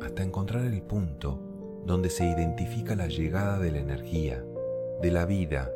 hasta 0.00 0.22
encontrar 0.22 0.64
el 0.64 0.82
punto 0.82 1.40
donde 1.84 2.10
se 2.10 2.24
identifica 2.26 2.94
la 2.94 3.06
llegada 3.06 3.58
de 3.58 3.72
la 3.72 3.78
energía, 3.78 4.44
de 5.00 5.10
la 5.10 5.24
vida. 5.26 5.70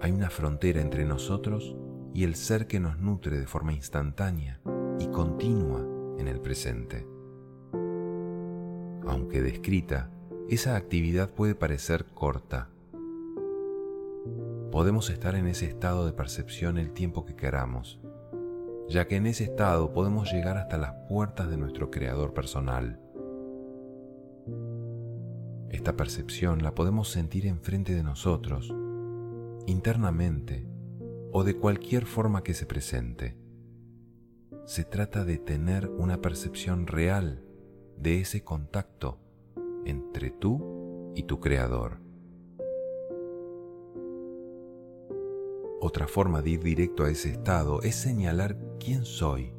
Hay 0.00 0.12
una 0.12 0.30
frontera 0.30 0.80
entre 0.80 1.04
nosotros 1.04 1.76
y 2.16 2.24
el 2.24 2.34
ser 2.34 2.66
que 2.66 2.80
nos 2.80 2.98
nutre 2.98 3.38
de 3.38 3.46
forma 3.46 3.74
instantánea 3.74 4.58
y 4.98 5.06
continua 5.08 5.86
en 6.18 6.28
el 6.28 6.40
presente. 6.40 7.06
Aunque 9.06 9.42
descrita, 9.42 10.10
esa 10.48 10.76
actividad 10.76 11.28
puede 11.28 11.54
parecer 11.54 12.06
corta. 12.06 12.70
Podemos 14.72 15.10
estar 15.10 15.34
en 15.34 15.46
ese 15.46 15.66
estado 15.66 16.06
de 16.06 16.14
percepción 16.14 16.78
el 16.78 16.94
tiempo 16.94 17.26
que 17.26 17.36
queramos, 17.36 18.00
ya 18.88 19.06
que 19.06 19.16
en 19.16 19.26
ese 19.26 19.44
estado 19.44 19.92
podemos 19.92 20.32
llegar 20.32 20.56
hasta 20.56 20.78
las 20.78 20.94
puertas 21.10 21.50
de 21.50 21.58
nuestro 21.58 21.90
creador 21.90 22.32
personal. 22.32 22.98
Esta 25.68 25.98
percepción 25.98 26.62
la 26.62 26.74
podemos 26.74 27.10
sentir 27.10 27.44
enfrente 27.46 27.94
de 27.94 28.02
nosotros, 28.02 28.74
internamente 29.66 30.75
o 31.38 31.44
de 31.44 31.54
cualquier 31.54 32.06
forma 32.06 32.42
que 32.42 32.54
se 32.54 32.64
presente. 32.64 33.36
Se 34.64 34.84
trata 34.84 35.22
de 35.26 35.36
tener 35.36 35.86
una 35.86 36.22
percepción 36.22 36.86
real 36.86 37.44
de 37.98 38.22
ese 38.22 38.42
contacto 38.42 39.18
entre 39.84 40.30
tú 40.30 41.12
y 41.14 41.24
tu 41.24 41.38
creador. 41.38 42.00
Otra 45.82 46.08
forma 46.08 46.40
de 46.40 46.52
ir 46.52 46.62
directo 46.62 47.04
a 47.04 47.10
ese 47.10 47.32
estado 47.32 47.82
es 47.82 47.96
señalar 47.96 48.56
quién 48.80 49.04
soy, 49.04 49.52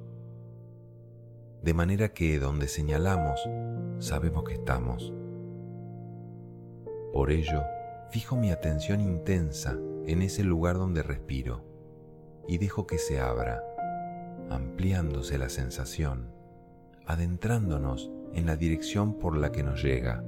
de 1.62 1.76
manera 1.76 2.12
que 2.12 2.40
donde 2.40 2.70
señalamos 2.70 3.40
sabemos 4.00 4.46
que 4.46 4.54
estamos. 4.54 5.14
Por 7.14 7.30
ello, 7.30 7.62
fijo 8.10 8.36
mi 8.36 8.50
atención 8.50 9.00
intensa 9.00 9.78
en 10.08 10.24
ese 10.24 10.44
lugar 10.44 10.78
donde 10.78 11.04
respiro 11.04 11.66
y 12.48 12.58
dejo 12.58 12.88
que 12.88 12.98
se 12.98 13.20
abra, 13.20 13.64
ampliándose 14.50 15.38
la 15.38 15.50
sensación, 15.50 16.32
adentrándonos 17.06 18.12
en 18.34 18.45
la 18.45 18.56
dirección 18.56 19.20
por 19.20 19.38
la 19.38 19.52
que 19.52 19.64
nos 19.64 19.84
llega. 19.84 20.24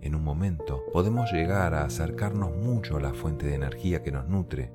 En 0.00 0.14
un 0.14 0.22
momento 0.22 0.84
podemos 0.92 1.32
llegar 1.32 1.74
a 1.74 1.84
acercarnos 1.84 2.56
mucho 2.56 2.96
a 2.96 3.00
la 3.00 3.14
fuente 3.14 3.46
de 3.46 3.54
energía 3.54 4.02
que 4.02 4.12
nos 4.12 4.28
nutre 4.28 4.72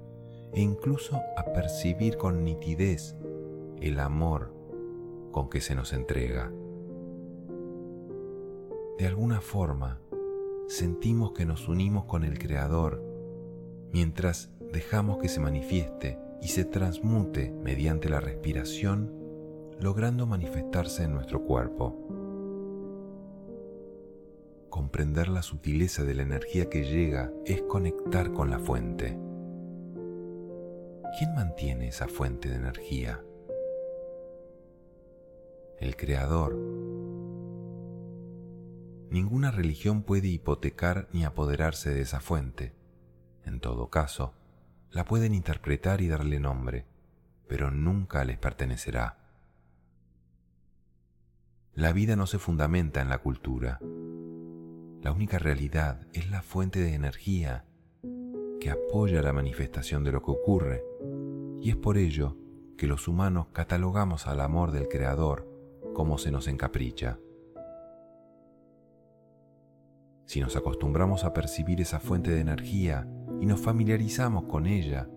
e 0.54 0.62
incluso 0.62 1.22
a 1.38 1.54
percibir 1.54 2.18
con 2.18 2.44
nitidez 2.44 3.16
el 3.80 4.00
amor 4.00 4.54
con 5.32 5.50
que 5.50 5.62
se 5.62 5.76
nos 5.76 5.94
entrega. 5.94 6.52
De 8.98 9.08
alguna 9.08 9.42
forma, 9.42 10.00
sentimos 10.68 11.32
que 11.32 11.46
nos 11.46 11.68
unimos 11.68 12.06
con 12.06 12.24
el 12.24 12.38
Creador 12.38 13.04
mientras 13.92 14.52
dejamos 14.72 15.18
que 15.18 15.30
se 15.30 15.40
manifieste 15.40 16.18
y 16.42 16.48
se 16.48 16.66
transmute 16.66 17.52
mediante 17.52 18.10
la 18.10 18.20
respiración, 18.20 19.14
logrando 19.80 20.26
manifestarse 20.26 21.04
en 21.04 21.14
nuestro 21.14 21.44
cuerpo. 21.44 21.98
Comprender 24.70 25.28
la 25.28 25.42
sutileza 25.42 26.04
de 26.04 26.16
la 26.16 26.24
energía 26.24 26.70
que 26.70 26.84
llega 26.84 27.32
es 27.46 27.62
conectar 27.64 28.32
con 28.32 28.50
la 28.50 28.60
fuente. 28.60 29.18
¿Quién 31.18 31.36
mantiene 31.36 31.90
esa 31.90 32.08
fuente 32.08 32.50
de 32.50 32.56
energía? 32.56 33.22
El 35.80 35.96
Creador 35.98 36.56
Ninguna 39.10 39.52
religión 39.52 40.04
puede 40.04 40.30
hipotecar 40.30 41.10
ni 41.12 41.26
apoderarse 41.26 41.90
de 41.90 42.00
esa 42.00 42.22
fuente. 42.22 42.72
En 43.44 43.60
todo 43.60 43.90
caso, 43.90 44.34
la 44.92 45.06
pueden 45.06 45.34
interpretar 45.34 46.02
y 46.02 46.08
darle 46.08 46.40
nombre, 46.40 46.86
pero 47.48 47.72
nunca 47.72 48.24
les 48.26 48.38
pertenecerá. 48.38 49.18
La 51.74 51.94
vida 51.94 52.16
no 52.16 52.28
se 52.28 52.40
fundamenta 52.40 53.02
en 53.02 53.10
la 53.10 53.20
cultura. 53.20 53.80
La 55.02 55.14
única 55.14 55.40
realidad 55.40 56.06
es 56.14 56.30
la 56.30 56.42
fuente 56.42 56.80
de 56.80 56.94
energía 56.94 57.66
que 58.60 58.70
apoya 58.70 59.22
la 59.22 59.34
manifestación 59.34 60.04
de 60.04 60.12
lo 60.12 60.22
que 60.22 60.32
ocurre, 60.32 60.84
y 61.62 61.70
es 61.70 61.78
por 61.78 61.98
ello 61.98 62.38
que 62.78 62.88
los 62.88 63.08
humanos 63.08 63.48
catalogamos 63.54 64.28
al 64.28 64.42
amor 64.42 64.72
del 64.72 64.88
Creador 64.88 65.48
como 65.94 66.18
se 66.18 66.32
nos 66.32 66.48
encapricha. 66.48 67.18
Si 70.26 70.40
nos 70.40 70.56
acostumbramos 70.56 71.24
a 71.24 71.34
percibir 71.34 71.82
esa 71.82 72.00
fuente 72.00 72.32
de 72.32 72.40
energía 72.40 73.08
y 73.42 73.48
nos 73.48 73.60
familiarizamos 73.60 74.44
con 74.44 74.68
ella, 74.68 75.10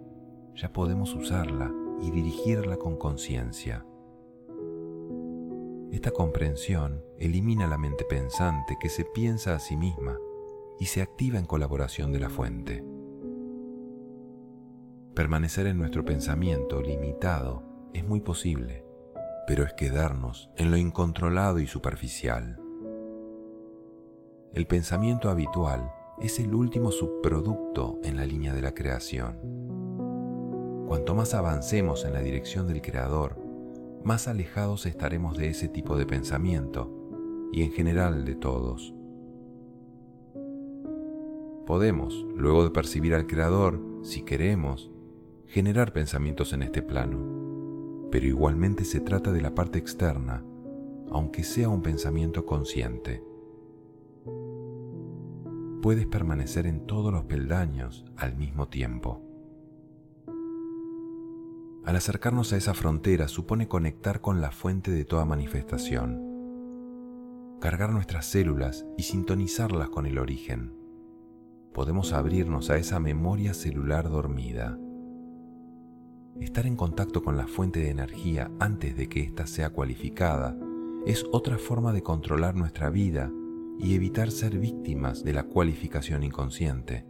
ya 0.55 0.73
podemos 0.73 1.15
usarla 1.15 1.71
y 2.01 2.11
dirigirla 2.11 2.79
con 2.79 2.97
conciencia. 2.97 3.85
Esta 5.93 6.11
comprensión 6.11 7.05
elimina 7.19 7.67
la 7.67 7.77
mente 7.77 8.05
pensante 8.05 8.77
que 8.81 8.89
se 8.89 9.05
piensa 9.05 9.55
a 9.55 9.59
sí 9.59 9.77
misma 9.77 10.19
y 10.81 10.87
se 10.87 11.03
activa 11.03 11.39
en 11.39 11.45
colaboración 11.45 12.13
de 12.13 12.19
la 12.19 12.31
fuente. 12.31 12.83
Permanecer 15.15 15.67
en 15.67 15.77
nuestro 15.77 16.05
pensamiento 16.05 16.81
limitado 16.81 17.63
es 17.93 18.09
muy 18.09 18.21
posible, 18.21 18.87
pero 19.47 19.65
es 19.65 19.75
quedarnos 19.75 20.51
en 20.57 20.71
lo 20.71 20.79
incontrolado 20.79 21.61
y 21.61 21.67
superficial. 21.67 22.59
El 24.55 24.67
pensamiento 24.67 25.29
habitual 25.29 25.93
es 26.21 26.39
el 26.39 26.55
último 26.55 26.93
subproducto 26.93 27.99
en 28.05 28.17
la 28.17 28.25
línea 28.25 28.55
de 28.55 28.63
la 28.63 28.73
creación. 28.73 29.37
Cuanto 30.87 31.15
más 31.15 31.35
avancemos 31.35 32.05
en 32.05 32.13
la 32.13 32.21
dirección 32.21 32.67
del 32.69 32.83
Creador, 32.83 33.39
más 34.05 34.29
alejados 34.29 34.87
estaremos 34.87 35.37
de 35.37 35.49
ese 35.49 35.69
tipo 35.69 35.97
de 35.97 36.07
pensamiento 36.07 36.91
y 37.53 37.63
en 37.63 37.73
general 37.73 38.25
de 38.25 38.37
todos. 38.37 38.95
Podemos, 41.67 42.27
luego 42.37 42.65
de 42.65 42.71
percibir 42.71 43.15
al 43.15 43.27
Creador, 43.27 43.81
si 44.03 44.23
queremos, 44.23 44.91
generar 45.47 45.93
pensamientos 45.93 46.53
en 46.53 46.63
este 46.63 46.83
plano, 46.83 48.09
pero 48.11 48.27
igualmente 48.27 48.85
se 48.85 49.01
trata 49.01 49.33
de 49.33 49.41
la 49.41 49.55
parte 49.55 49.79
externa, 49.79 50.45
aunque 51.11 51.43
sea 51.43 51.69
un 51.69 51.83
pensamiento 51.83 52.45
consciente 52.47 53.23
puedes 55.85 56.07
permanecer 56.07 56.67
en 56.67 56.87
todos 56.87 57.13
los 57.13 57.25
peldaños 57.25 58.07
al 58.17 58.39
mismo 58.39 58.69
tiempo. 58.69 59.21
Al 61.85 61.95
acercarnos 61.95 62.55
a 62.55 62.57
esa 62.57 62.73
frontera 62.73 63.29
supone 63.29 63.69
conectar 63.69 64.23
con 64.23 64.41
la 64.41 64.51
fuente 64.51 64.91
de 64.91 65.05
toda 65.05 65.27
manifestación, 65.27 67.59
cargar 67.61 67.91
nuestras 67.91 68.25
células 68.25 68.87
y 68.97 69.03
sintonizarlas 69.03 69.91
con 69.91 70.07
el 70.07 70.19
origen. 70.19 70.73
Podemos 71.75 72.15
abrirnos 72.15 72.71
a 72.71 72.79
esa 72.79 72.99
memoria 72.99 73.53
celular 73.53 74.09
dormida. 74.09 74.79
Estar 76.41 76.65
en 76.65 76.77
contacto 76.77 77.23
con 77.23 77.37
la 77.37 77.47
fuente 77.47 77.81
de 77.81 77.91
energía 77.91 78.51
antes 78.59 78.97
de 78.97 79.11
que 79.11 79.21
ésta 79.21 79.47
sea 79.47 79.69
cualificada 79.69 80.57
es 81.05 81.27
otra 81.31 81.59
forma 81.59 81.93
de 81.93 82.03
controlar 82.03 82.55
nuestra 82.55 82.89
vida 82.89 83.31
y 83.79 83.95
evitar 83.95 84.31
ser 84.31 84.59
víctimas 84.59 85.25
de 85.25 85.33
la 85.33 85.45
cualificación 85.45 86.23
inconsciente. 86.23 87.05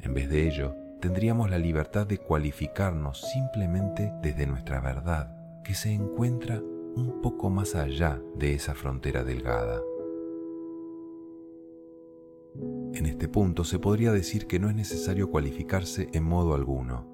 En 0.00 0.14
vez 0.14 0.28
de 0.28 0.46
ello, 0.46 0.74
tendríamos 1.00 1.50
la 1.50 1.58
libertad 1.58 2.06
de 2.06 2.18
cualificarnos 2.18 3.20
simplemente 3.32 4.12
desde 4.22 4.46
nuestra 4.46 4.80
verdad, 4.80 5.34
que 5.64 5.74
se 5.74 5.92
encuentra 5.92 6.60
un 6.60 7.20
poco 7.22 7.50
más 7.50 7.74
allá 7.74 8.20
de 8.36 8.54
esa 8.54 8.74
frontera 8.74 9.24
delgada. 9.24 9.80
En 12.94 13.06
este 13.06 13.28
punto 13.28 13.64
se 13.64 13.78
podría 13.78 14.12
decir 14.12 14.46
que 14.46 14.58
no 14.58 14.68
es 14.68 14.74
necesario 14.74 15.30
cualificarse 15.30 16.08
en 16.12 16.24
modo 16.24 16.54
alguno. 16.54 17.06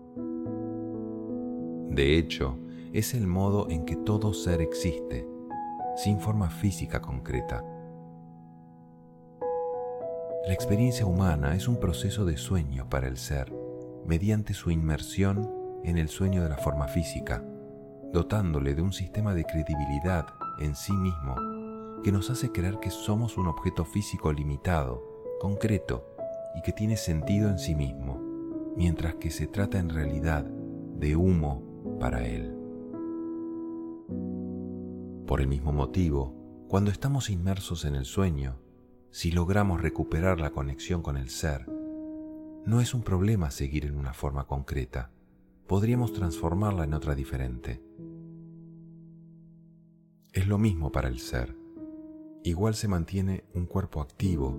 De 1.91 2.17
hecho, 2.17 2.59
es 2.93 3.15
el 3.15 3.27
modo 3.27 3.69
en 3.69 3.85
que 3.85 3.97
todo 3.97 4.33
ser 4.33 4.61
existe, 4.61 5.29
sin 5.97 6.21
forma 6.21 6.49
física 6.49 7.01
concreta 7.01 7.63
la 10.47 10.53
experiencia 10.53 11.07
humana 11.07 11.55
es 11.55 11.69
un 11.69 11.81
proceso 11.81 12.27
de 12.27 12.37
sueño 12.37 12.89
para 12.91 13.09
el 13.09 13.17
ser, 13.17 13.51
mediante 14.05 14.53
su 14.53 14.71
inmersión 14.71 15.51
en 15.85 15.97
el 15.97 16.09
sueño 16.09 16.43
de 16.43 16.51
la 16.51 16.59
forma 16.59 16.87
física, 16.87 17.43
dotándole 18.13 18.75
de 18.75 18.83
un 18.83 18.93
sistema 18.93 19.35
de 19.35 19.45
credibilidad 19.45 20.27
en 20.61 20.75
sí 20.75 20.93
mismo 20.93 21.35
que 22.03 22.13
nos 22.13 22.29
hace 22.29 22.53
creer 22.53 22.79
que 22.79 22.91
somos 22.91 23.39
un 23.39 23.47
objeto 23.47 23.87
físico 23.87 24.31
limitado, 24.35 25.03
concreto 25.41 26.15
y 26.55 26.61
que 26.61 26.73
tiene 26.73 26.99
sentido 26.99 27.49
en 27.49 27.59
sí 27.59 27.75
mismo, 27.75 28.21
mientras 28.77 29.15
que 29.15 29.31
se 29.31 29.47
trata 29.47 29.79
en 29.79 29.89
realidad 29.89 30.45
de 30.45 31.17
humo 31.17 31.97
para 31.99 32.27
él. 32.27 32.55
Por 35.27 35.41
el 35.41 35.49
mismo 35.49 35.73
motivo, 35.73 36.35
cuando 36.69 36.91
estamos 36.91 37.31
inmersos 37.31 37.87
en 37.87 37.95
el 37.95 38.05
sueño, 38.05 38.59
si 39.15 39.31
logramos 39.31 39.81
recuperar 39.81 40.41
la 40.41 40.51
conexión 40.51 41.01
con 41.01 41.17
el 41.17 41.31
ser, 41.31 41.69
no 42.67 42.81
es 42.81 42.95
un 42.95 43.05
problema 43.05 43.53
seguir 43.53 43.85
en 43.85 43.97
una 43.97 44.13
forma 44.13 44.49
concreta. 44.49 45.13
Podríamos 45.69 46.13
transformarla 46.13 46.83
en 46.83 46.95
otra 46.95 47.15
diferente. 47.15 47.81
Es 50.33 50.49
lo 50.49 50.59
mismo 50.59 50.91
para 50.91 51.07
el 51.07 51.21
ser. 51.21 51.57
Igual 52.43 52.75
se 52.75 52.89
mantiene 52.89 53.45
un 53.55 53.67
cuerpo 53.67 54.01
activo. 54.01 54.59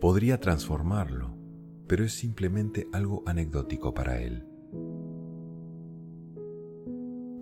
Podría 0.00 0.40
transformarlo, 0.40 1.36
pero 1.86 2.02
es 2.02 2.14
simplemente 2.14 2.88
algo 2.92 3.22
anecdótico 3.26 3.94
para 3.94 4.20
él. 4.20 4.44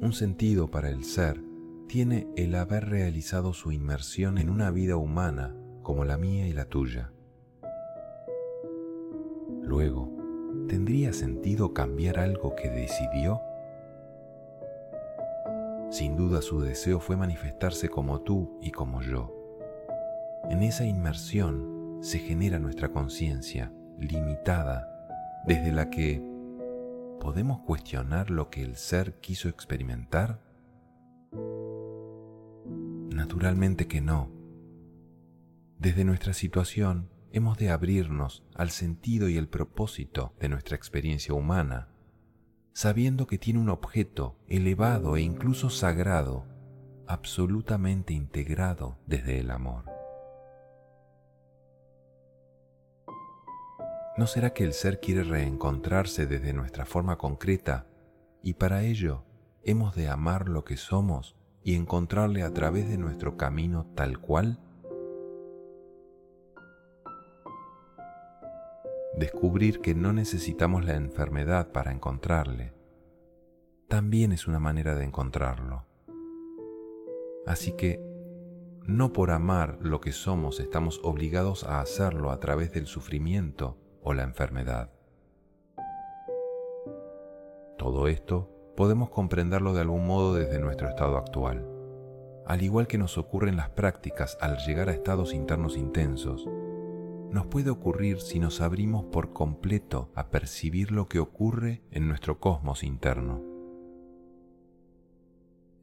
Un 0.02 0.12
sentido 0.12 0.70
para 0.70 0.90
el 0.90 1.02
ser 1.02 1.49
tiene 1.90 2.28
el 2.36 2.54
haber 2.54 2.88
realizado 2.88 3.52
su 3.52 3.72
inmersión 3.72 4.38
en 4.38 4.48
una 4.48 4.70
vida 4.70 4.94
humana 4.96 5.56
como 5.82 6.04
la 6.04 6.16
mía 6.16 6.46
y 6.46 6.52
la 6.52 6.66
tuya. 6.66 7.10
Luego, 9.60 10.08
¿tendría 10.68 11.12
sentido 11.12 11.74
cambiar 11.74 12.20
algo 12.20 12.54
que 12.54 12.70
decidió? 12.70 13.40
Sin 15.90 16.16
duda 16.16 16.42
su 16.42 16.60
deseo 16.60 17.00
fue 17.00 17.16
manifestarse 17.16 17.88
como 17.88 18.20
tú 18.20 18.56
y 18.62 18.70
como 18.70 19.02
yo. 19.02 19.34
En 20.48 20.62
esa 20.62 20.84
inmersión 20.84 21.98
se 22.02 22.20
genera 22.20 22.60
nuestra 22.60 22.90
conciencia 22.90 23.72
limitada, 23.98 24.86
desde 25.44 25.72
la 25.72 25.90
que 25.90 26.22
¿Podemos 27.18 27.60
cuestionar 27.62 28.30
lo 28.30 28.48
que 28.48 28.62
el 28.62 28.76
ser 28.76 29.20
quiso 29.20 29.48
experimentar? 29.48 30.38
Naturalmente 33.10 33.88
que 33.88 34.00
no. 34.00 34.30
Desde 35.78 36.04
nuestra 36.04 36.32
situación 36.32 37.10
hemos 37.32 37.58
de 37.58 37.70
abrirnos 37.70 38.44
al 38.54 38.70
sentido 38.70 39.28
y 39.28 39.36
el 39.36 39.48
propósito 39.48 40.34
de 40.38 40.48
nuestra 40.48 40.76
experiencia 40.76 41.34
humana, 41.34 41.88
sabiendo 42.72 43.26
que 43.26 43.38
tiene 43.38 43.58
un 43.58 43.68
objeto 43.68 44.38
elevado 44.46 45.16
e 45.16 45.22
incluso 45.22 45.70
sagrado, 45.70 46.46
absolutamente 47.06 48.14
integrado 48.14 48.98
desde 49.06 49.40
el 49.40 49.50
amor. 49.50 49.84
¿No 54.16 54.26
será 54.26 54.52
que 54.52 54.64
el 54.64 54.72
ser 54.72 55.00
quiere 55.00 55.24
reencontrarse 55.24 56.26
desde 56.26 56.52
nuestra 56.52 56.84
forma 56.84 57.18
concreta 57.18 57.86
y 58.42 58.54
para 58.54 58.84
ello 58.84 59.24
hemos 59.64 59.94
de 59.96 60.08
amar 60.08 60.48
lo 60.48 60.64
que 60.64 60.76
somos 60.76 61.39
y 61.62 61.74
encontrarle 61.74 62.42
a 62.42 62.52
través 62.52 62.88
de 62.88 62.98
nuestro 62.98 63.36
camino 63.36 63.86
tal 63.94 64.18
cual? 64.18 64.58
Descubrir 69.18 69.80
que 69.80 69.94
no 69.94 70.12
necesitamos 70.12 70.84
la 70.84 70.94
enfermedad 70.94 71.72
para 71.72 71.92
encontrarle 71.92 72.80
también 73.90 74.30
es 74.30 74.46
una 74.46 74.60
manera 74.60 74.94
de 74.94 75.04
encontrarlo. 75.04 75.84
Así 77.44 77.72
que 77.72 78.00
no 78.86 79.12
por 79.12 79.32
amar 79.32 79.78
lo 79.80 80.00
que 80.00 80.12
somos 80.12 80.60
estamos 80.60 81.00
obligados 81.02 81.64
a 81.64 81.80
hacerlo 81.80 82.30
a 82.30 82.38
través 82.38 82.72
del 82.72 82.86
sufrimiento 82.86 83.76
o 84.00 84.14
la 84.14 84.22
enfermedad. 84.22 84.92
Todo 87.78 88.06
esto 88.06 88.48
podemos 88.80 89.10
comprenderlo 89.10 89.74
de 89.74 89.82
algún 89.82 90.06
modo 90.06 90.34
desde 90.34 90.58
nuestro 90.58 90.88
estado 90.88 91.18
actual. 91.18 91.66
Al 92.46 92.62
igual 92.62 92.86
que 92.86 92.96
nos 92.96 93.18
ocurre 93.18 93.50
en 93.50 93.58
las 93.58 93.68
prácticas 93.68 94.38
al 94.40 94.56
llegar 94.56 94.88
a 94.88 94.92
estados 94.92 95.34
internos 95.34 95.76
intensos, 95.76 96.48
nos 97.30 97.44
puede 97.48 97.68
ocurrir 97.68 98.22
si 98.22 98.38
nos 98.38 98.62
abrimos 98.62 99.04
por 99.04 99.34
completo 99.34 100.10
a 100.14 100.30
percibir 100.30 100.92
lo 100.92 101.08
que 101.08 101.18
ocurre 101.18 101.82
en 101.90 102.08
nuestro 102.08 102.40
cosmos 102.40 102.82
interno. 102.82 103.44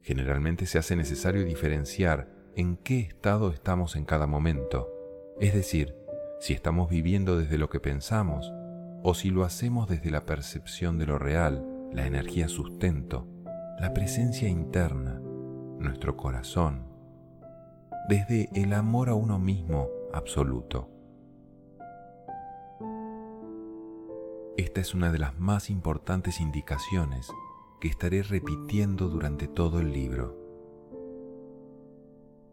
Generalmente 0.02 0.66
se 0.66 0.78
hace 0.78 0.96
necesario 0.96 1.44
diferenciar 1.44 2.28
en 2.56 2.76
qué 2.78 2.98
estado 2.98 3.52
estamos 3.52 3.94
en 3.94 4.06
cada 4.06 4.26
momento, 4.26 4.92
es 5.38 5.54
decir, 5.54 5.94
si 6.40 6.52
estamos 6.52 6.90
viviendo 6.90 7.38
desde 7.38 7.58
lo 7.58 7.70
que 7.70 7.78
pensamos 7.78 8.52
o 9.04 9.14
si 9.14 9.30
lo 9.30 9.44
hacemos 9.44 9.88
desde 9.88 10.10
la 10.10 10.26
percepción 10.26 10.98
de 10.98 11.06
lo 11.06 11.20
real, 11.20 11.77
la 11.92 12.06
energía 12.06 12.48
sustento, 12.48 13.26
la 13.78 13.92
presencia 13.94 14.48
interna, 14.48 15.20
nuestro 15.78 16.16
corazón, 16.16 16.86
desde 18.08 18.48
el 18.54 18.72
amor 18.72 19.08
a 19.08 19.14
uno 19.14 19.38
mismo 19.38 19.88
absoluto. 20.12 20.90
Esta 24.56 24.80
es 24.80 24.94
una 24.94 25.12
de 25.12 25.18
las 25.18 25.38
más 25.38 25.70
importantes 25.70 26.40
indicaciones 26.40 27.28
que 27.80 27.88
estaré 27.88 28.22
repitiendo 28.22 29.08
durante 29.08 29.46
todo 29.46 29.80
el 29.80 29.92
libro. 29.92 30.36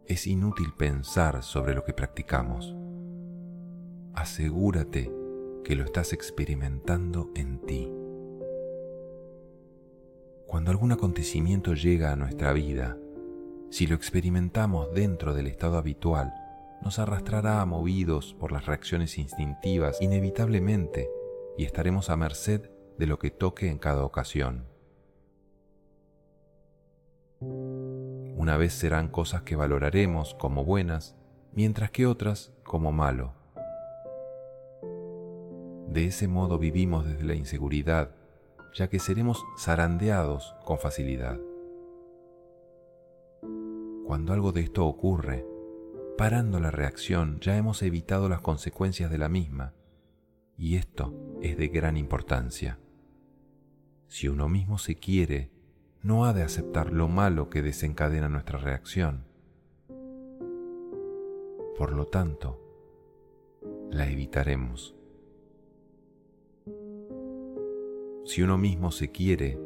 Es 0.06 0.28
inútil 0.28 0.74
pensar 0.78 1.42
sobre 1.42 1.74
lo 1.74 1.84
que 1.84 1.94
practicamos 1.94 2.76
asegúrate 4.16 5.12
que 5.64 5.76
lo 5.76 5.84
estás 5.84 6.14
experimentando 6.14 7.32
en 7.36 7.60
ti. 7.60 7.92
Cuando 10.48 10.72
algún 10.72 10.92
acontecimiento 10.92 11.74
llega 11.74 12.12
a 12.12 12.16
nuestra 12.16 12.54
vida, 12.54 12.98
si 13.70 13.88
lo 13.88 13.96
experimentamos 13.96 14.94
dentro 14.94 15.34
del 15.34 15.48
estado 15.48 15.78
habitual, 15.78 16.34
nos 16.82 17.00
arrastrará 17.00 17.66
movidos 17.66 18.36
por 18.36 18.52
las 18.52 18.66
reacciones 18.66 19.18
instintivas 19.18 20.02
inevitablemente 20.02 21.10
y 21.58 21.66
estaremos 21.66 22.10
a 22.10 22.16
merced 22.16 22.70
de 22.98 23.08
lo 23.08 23.18
que 23.18 23.32
toque 23.32 23.70
en 23.70 23.80
cada 23.80 24.04
ocasión. 24.04 24.66
Una 27.40 28.58
vez 28.58 28.74
serán 28.74 29.10
cosas 29.10 29.42
que 29.42 29.56
valoraremos 29.56 30.36
como 30.36 30.64
buenas, 30.64 31.16
mientras 31.54 31.90
que 31.90 32.06
otras 32.06 32.54
como 32.64 32.92
malo. 32.92 33.34
De 35.88 36.06
ese 36.06 36.28
modo 36.28 36.60
vivimos 36.60 37.06
desde 37.06 37.24
la 37.24 37.36
inseguridad, 37.36 38.12
ya 38.76 38.90
que 38.90 39.00
seremos 39.00 39.46
zarandeados 39.58 40.54
con 40.66 40.78
facilidad. 40.78 41.40
Cuando 44.06 44.34
algo 44.34 44.52
de 44.52 44.62
esto 44.62 44.86
ocurre, 44.86 45.46
parando 46.18 46.60
la 46.60 46.72
reacción 46.72 47.40
ya 47.40 47.58
hemos 47.58 47.82
evitado 47.82 48.28
las 48.30 48.42
consecuencias 48.42 49.10
de 49.10 49.18
la 49.18 49.30
misma, 49.30 49.74
y 50.58 50.76
esto 50.76 51.14
es 51.42 51.58
de 51.58 51.70
gran 51.70 51.98
importancia. 51.98 52.78
Si 54.08 54.28
uno 54.28 54.50
mismo 54.50 54.78
se 54.78 54.96
quiere, 54.96 55.52
no 56.04 56.26
ha 56.26 56.34
de 56.34 56.44
aceptar 56.44 56.92
lo 56.92 57.08
malo 57.08 57.50
que 57.50 57.62
desencadena 57.62 58.30
nuestra 58.30 58.60
reacción. 58.60 59.26
Por 61.78 61.94
lo 61.94 62.06
tanto, 62.08 62.62
la 63.90 64.10
evitaremos. 64.10 64.96
Si 68.26 68.42
uno 68.42 68.58
mismo 68.58 68.92
se 68.92 69.12
quiere, 69.12 69.60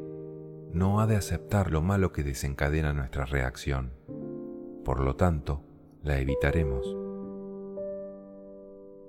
no 0.70 1.00
ha 1.00 1.06
de 1.06 1.16
aceptar 1.16 1.72
lo 1.72 1.80
malo 1.80 2.12
que 2.12 2.22
desencadena 2.22 2.92
nuestra 2.92 3.24
reacción. 3.24 3.94
Por 4.84 5.00
lo 5.00 5.16
tanto, 5.16 5.64
la 6.02 6.18
evitaremos. 6.18 6.94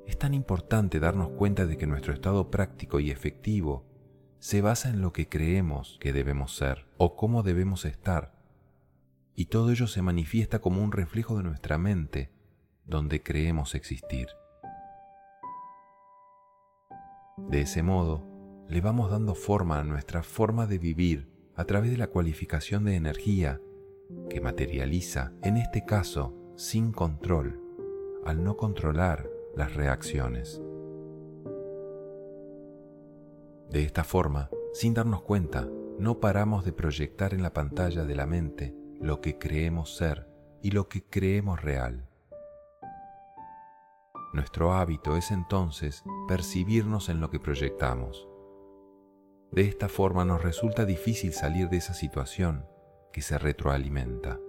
Es 0.07 0.17
tan 0.17 0.33
importante 0.33 1.01
darnos 1.01 1.31
cuenta 1.31 1.65
de 1.65 1.75
que 1.75 1.85
nuestro 1.85 2.13
estado 2.13 2.49
práctico 2.49 3.01
y 3.01 3.11
efectivo 3.11 3.83
se 4.39 4.61
basa 4.61 4.89
en 4.89 5.01
lo 5.01 5.11
que 5.11 5.27
creemos 5.27 5.97
que 5.99 6.13
debemos 6.13 6.55
ser 6.55 6.87
o 6.97 7.17
cómo 7.17 7.43
debemos 7.43 7.83
estar, 7.83 8.33
y 9.35 9.45
todo 9.45 9.71
ello 9.71 9.87
se 9.87 10.01
manifiesta 10.01 10.59
como 10.59 10.81
un 10.81 10.93
reflejo 10.93 11.35
de 11.37 11.43
nuestra 11.43 11.77
mente 11.77 12.31
donde 12.85 13.21
creemos 13.21 13.75
existir. 13.75 14.27
De 17.37 17.61
ese 17.61 17.83
modo, 17.83 18.30
le 18.71 18.79
vamos 18.79 19.11
dando 19.11 19.35
forma 19.35 19.79
a 19.79 19.83
nuestra 19.83 20.23
forma 20.23 20.65
de 20.65 20.77
vivir 20.77 21.27
a 21.55 21.65
través 21.65 21.91
de 21.91 21.97
la 21.97 22.07
cualificación 22.07 22.85
de 22.85 22.95
energía 22.95 23.59
que 24.29 24.39
materializa, 24.39 25.33
en 25.43 25.57
este 25.57 25.83
caso, 25.83 26.33
sin 26.55 26.93
control, 26.93 27.59
al 28.25 28.45
no 28.45 28.55
controlar 28.55 29.29
las 29.57 29.73
reacciones. 29.73 30.61
De 33.69 33.83
esta 33.83 34.05
forma, 34.05 34.49
sin 34.71 34.93
darnos 34.93 35.21
cuenta, 35.21 35.67
no 35.99 36.21
paramos 36.21 36.63
de 36.63 36.71
proyectar 36.71 37.33
en 37.33 37.43
la 37.43 37.51
pantalla 37.51 38.05
de 38.05 38.15
la 38.15 38.25
mente 38.25 38.73
lo 39.01 39.19
que 39.19 39.37
creemos 39.37 39.97
ser 39.97 40.29
y 40.61 40.71
lo 40.71 40.87
que 40.87 41.03
creemos 41.03 41.61
real. 41.61 42.07
Nuestro 44.33 44.71
hábito 44.71 45.17
es 45.17 45.29
entonces 45.29 46.05
percibirnos 46.29 47.09
en 47.09 47.19
lo 47.19 47.29
que 47.29 47.41
proyectamos. 47.41 48.30
De 49.51 49.63
esta 49.63 49.89
forma 49.89 50.23
nos 50.23 50.41
resulta 50.41 50.85
difícil 50.85 51.33
salir 51.33 51.67
de 51.67 51.77
esa 51.77 51.93
situación 51.93 52.65
que 53.11 53.21
se 53.21 53.37
retroalimenta. 53.37 54.39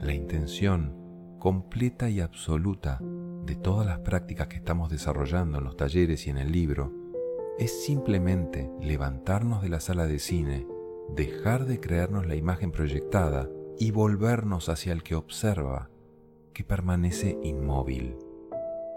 La 0.00 0.12
intención 0.12 1.36
completa 1.38 2.10
y 2.10 2.20
absoluta 2.20 2.98
de 3.44 3.54
todas 3.54 3.86
las 3.86 4.00
prácticas 4.00 4.48
que 4.48 4.56
estamos 4.56 4.90
desarrollando 4.90 5.58
en 5.58 5.64
los 5.64 5.76
talleres 5.76 6.26
y 6.26 6.30
en 6.30 6.38
el 6.38 6.50
libro 6.50 6.92
es 7.58 7.84
simplemente 7.84 8.68
levantarnos 8.80 9.62
de 9.62 9.68
la 9.68 9.78
sala 9.78 10.08
de 10.08 10.18
cine, 10.18 10.66
dejar 11.14 11.66
de 11.66 11.78
creernos 11.78 12.26
la 12.26 12.34
imagen 12.34 12.72
proyectada 12.72 13.48
y 13.78 13.92
volvernos 13.92 14.68
hacia 14.68 14.92
el 14.92 15.04
que 15.04 15.14
observa, 15.14 15.88
que 16.52 16.64
permanece 16.64 17.38
inmóvil, 17.44 18.16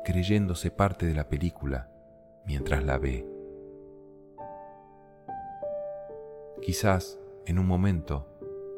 creyéndose 0.03 0.71
parte 0.71 1.05
de 1.05 1.13
la 1.13 1.29
película 1.29 1.91
mientras 2.45 2.83
la 2.83 2.97
ve. 2.97 3.32
Quizás, 6.63 7.19
en 7.45 7.59
un 7.59 7.67
momento, 7.67 8.25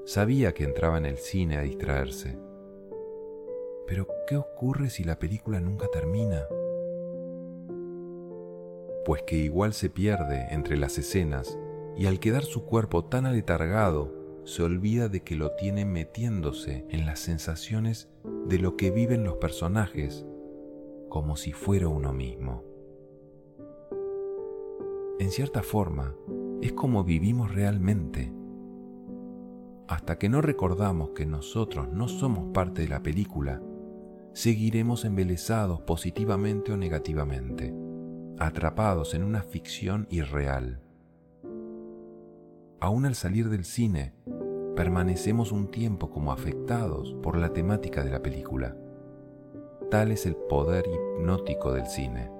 sabía 0.05 0.55
que 0.55 0.63
entraba 0.63 0.97
en 0.97 1.05
el 1.05 1.17
cine 1.17 1.57
a 1.57 1.61
distraerse. 1.61 2.35
Pero, 3.85 4.07
¿qué 4.27 4.37
ocurre 4.37 4.89
si 4.89 5.03
la 5.03 5.19
película 5.19 5.59
nunca 5.59 5.85
termina? 5.93 6.47
Pues 9.05 9.21
que 9.21 9.37
igual 9.37 9.73
se 9.73 9.91
pierde 9.91 10.47
entre 10.49 10.77
las 10.77 10.97
escenas 10.97 11.59
y 11.95 12.07
al 12.07 12.19
quedar 12.19 12.41
su 12.41 12.65
cuerpo 12.65 13.05
tan 13.05 13.27
aletargado, 13.27 14.41
se 14.45 14.63
olvida 14.63 15.07
de 15.07 15.21
que 15.21 15.35
lo 15.35 15.51
tiene 15.51 15.85
metiéndose 15.85 16.87
en 16.89 17.05
las 17.05 17.19
sensaciones 17.19 18.09
de 18.47 18.57
lo 18.57 18.77
que 18.77 18.89
viven 18.89 19.23
los 19.23 19.37
personajes, 19.37 20.25
como 21.07 21.35
si 21.35 21.51
fuera 21.51 21.87
uno 21.87 22.13
mismo. 22.13 22.63
En 25.19 25.29
cierta 25.29 25.61
forma, 25.61 26.15
es 26.61 26.73
como 26.73 27.03
vivimos 27.03 27.53
realmente. 27.53 28.31
Hasta 29.87 30.17
que 30.17 30.29
no 30.29 30.41
recordamos 30.41 31.09
que 31.11 31.25
nosotros 31.25 31.89
no 31.91 32.07
somos 32.07 32.51
parte 32.53 32.81
de 32.81 32.87
la 32.87 33.03
película, 33.03 33.61
seguiremos 34.33 35.05
embelesados 35.05 35.81
positivamente 35.81 36.71
o 36.71 36.77
negativamente, 36.77 37.73
atrapados 38.39 39.13
en 39.13 39.23
una 39.23 39.41
ficción 39.41 40.07
irreal. 40.09 40.81
Aún 42.79 43.05
al 43.05 43.15
salir 43.15 43.49
del 43.49 43.63
cine, 43.63 44.13
permanecemos 44.75 45.51
un 45.51 45.71
tiempo 45.71 46.09
como 46.09 46.31
afectados 46.31 47.15
por 47.23 47.37
la 47.37 47.53
temática 47.53 48.03
de 48.03 48.11
la 48.11 48.21
película. 48.21 48.75
Tal 49.89 50.11
es 50.11 50.25
el 50.25 50.35
poder 50.35 50.85
hipnótico 50.87 51.71
del 51.71 51.85
cine. 51.87 52.34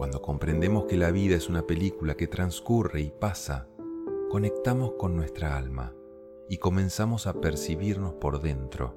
Cuando 0.00 0.22
comprendemos 0.22 0.86
que 0.86 0.96
la 0.96 1.10
vida 1.10 1.36
es 1.36 1.50
una 1.50 1.66
película 1.66 2.14
que 2.14 2.26
transcurre 2.26 3.02
y 3.02 3.10
pasa, 3.10 3.68
conectamos 4.30 4.92
con 4.92 5.14
nuestra 5.14 5.58
alma 5.58 5.92
y 6.48 6.56
comenzamos 6.56 7.26
a 7.26 7.34
percibirnos 7.34 8.14
por 8.14 8.40
dentro. 8.40 8.94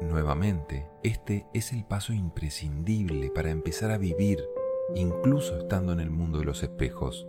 Nuevamente, 0.00 0.88
este 1.04 1.46
es 1.54 1.72
el 1.72 1.84
paso 1.84 2.12
imprescindible 2.12 3.30
para 3.30 3.50
empezar 3.50 3.92
a 3.92 3.98
vivir, 3.98 4.44
incluso 4.96 5.56
estando 5.56 5.92
en 5.92 6.00
el 6.00 6.10
mundo 6.10 6.40
de 6.40 6.46
los 6.46 6.64
espejos. 6.64 7.28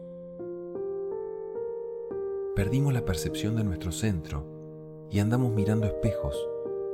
Perdimos 2.56 2.92
la 2.92 3.06
percepción 3.06 3.56
de 3.56 3.64
nuestro 3.64 3.92
centro 3.92 4.48
y 5.12 5.20
andamos 5.20 5.54
mirando 5.54 5.86
espejos, 5.86 6.36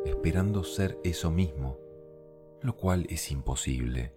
esperando 0.03 0.65
ser 0.65 0.99
eso 1.05 1.31
mismo, 1.31 1.86
lo 2.61 2.75
cual 2.75 3.05
es 3.09 3.31
imposible. 3.31 4.13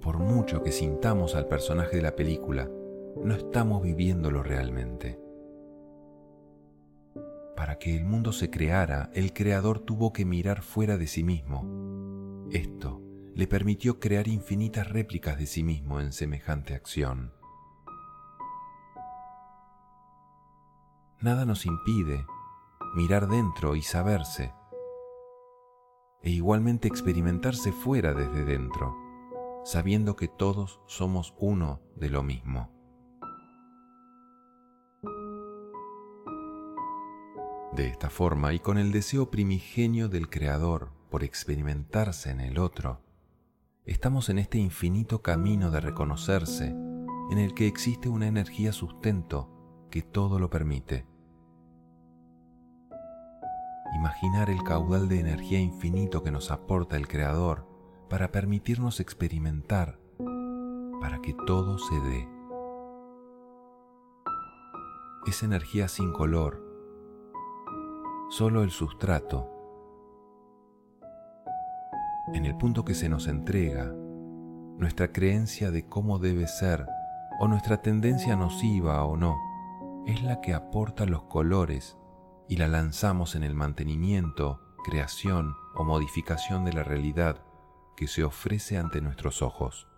Por 0.00 0.18
mucho 0.18 0.62
que 0.62 0.72
sintamos 0.72 1.34
al 1.34 1.48
personaje 1.48 1.96
de 1.96 2.02
la 2.02 2.16
película, 2.16 2.70
no 3.22 3.34
estamos 3.34 3.82
viviéndolo 3.82 4.42
realmente. 4.42 5.20
Para 7.56 7.78
que 7.78 7.96
el 7.96 8.04
mundo 8.04 8.32
se 8.32 8.50
creara, 8.50 9.10
el 9.14 9.32
creador 9.32 9.80
tuvo 9.80 10.12
que 10.12 10.24
mirar 10.24 10.62
fuera 10.62 10.96
de 10.96 11.06
sí 11.06 11.24
mismo. 11.24 12.46
Esto 12.52 13.02
le 13.34 13.46
permitió 13.46 13.98
crear 14.00 14.28
infinitas 14.28 14.88
réplicas 14.88 15.38
de 15.38 15.46
sí 15.46 15.62
mismo 15.62 16.00
en 16.00 16.12
semejante 16.12 16.74
acción. 16.74 17.32
Nada 21.20 21.44
nos 21.44 21.66
impide 21.66 22.24
mirar 22.94 23.28
dentro 23.28 23.74
y 23.74 23.82
saberse, 23.82 24.54
e 26.22 26.30
igualmente 26.30 26.88
experimentarse 26.88 27.72
fuera 27.72 28.14
desde 28.14 28.44
dentro, 28.44 28.96
sabiendo 29.64 30.16
que 30.16 30.28
todos 30.28 30.80
somos 30.86 31.34
uno 31.38 31.80
de 31.96 32.10
lo 32.10 32.22
mismo. 32.22 32.70
De 37.72 37.86
esta 37.86 38.10
forma 38.10 38.52
y 38.54 38.58
con 38.58 38.78
el 38.78 38.92
deseo 38.92 39.30
primigenio 39.30 40.08
del 40.08 40.28
Creador 40.28 40.90
por 41.10 41.22
experimentarse 41.22 42.30
en 42.30 42.40
el 42.40 42.58
otro, 42.58 43.02
estamos 43.84 44.28
en 44.28 44.38
este 44.38 44.58
infinito 44.58 45.22
camino 45.22 45.70
de 45.70 45.80
reconocerse 45.80 46.74
en 47.30 47.38
el 47.38 47.54
que 47.54 47.66
existe 47.66 48.08
una 48.08 48.26
energía 48.26 48.72
sustento 48.72 49.50
que 49.90 50.02
todo 50.02 50.38
lo 50.38 50.50
permite. 50.50 51.06
Imaginar 53.94 54.50
el 54.50 54.62
caudal 54.62 55.08
de 55.08 55.20
energía 55.20 55.60
infinito 55.60 56.22
que 56.22 56.30
nos 56.30 56.50
aporta 56.50 56.96
el 56.96 57.08
Creador 57.08 57.66
para 58.08 58.30
permitirnos 58.30 59.00
experimentar, 59.00 59.98
para 61.00 61.20
que 61.20 61.34
todo 61.46 61.78
se 61.78 61.94
dé. 62.00 62.28
Es 65.26 65.42
energía 65.42 65.88
sin 65.88 66.12
color, 66.12 66.62
solo 68.30 68.62
el 68.62 68.70
sustrato. 68.70 69.50
En 72.34 72.44
el 72.44 72.56
punto 72.56 72.84
que 72.84 72.94
se 72.94 73.08
nos 73.08 73.26
entrega, 73.26 73.92
nuestra 74.76 75.12
creencia 75.12 75.70
de 75.70 75.86
cómo 75.86 76.18
debe 76.18 76.46
ser 76.46 76.86
o 77.40 77.48
nuestra 77.48 77.82
tendencia 77.82 78.36
nociva 78.36 79.04
o 79.04 79.16
no, 79.16 79.36
es 80.06 80.22
la 80.22 80.40
que 80.40 80.54
aporta 80.54 81.04
los 81.04 81.22
colores 81.24 81.96
y 82.48 82.56
la 82.56 82.68
lanzamos 82.68 83.34
en 83.34 83.42
el 83.42 83.54
mantenimiento, 83.54 84.60
creación 84.84 85.54
o 85.74 85.84
modificación 85.84 86.64
de 86.64 86.72
la 86.72 86.82
realidad 86.82 87.44
que 87.96 88.06
se 88.06 88.24
ofrece 88.24 88.78
ante 88.78 89.00
nuestros 89.00 89.42
ojos. 89.42 89.88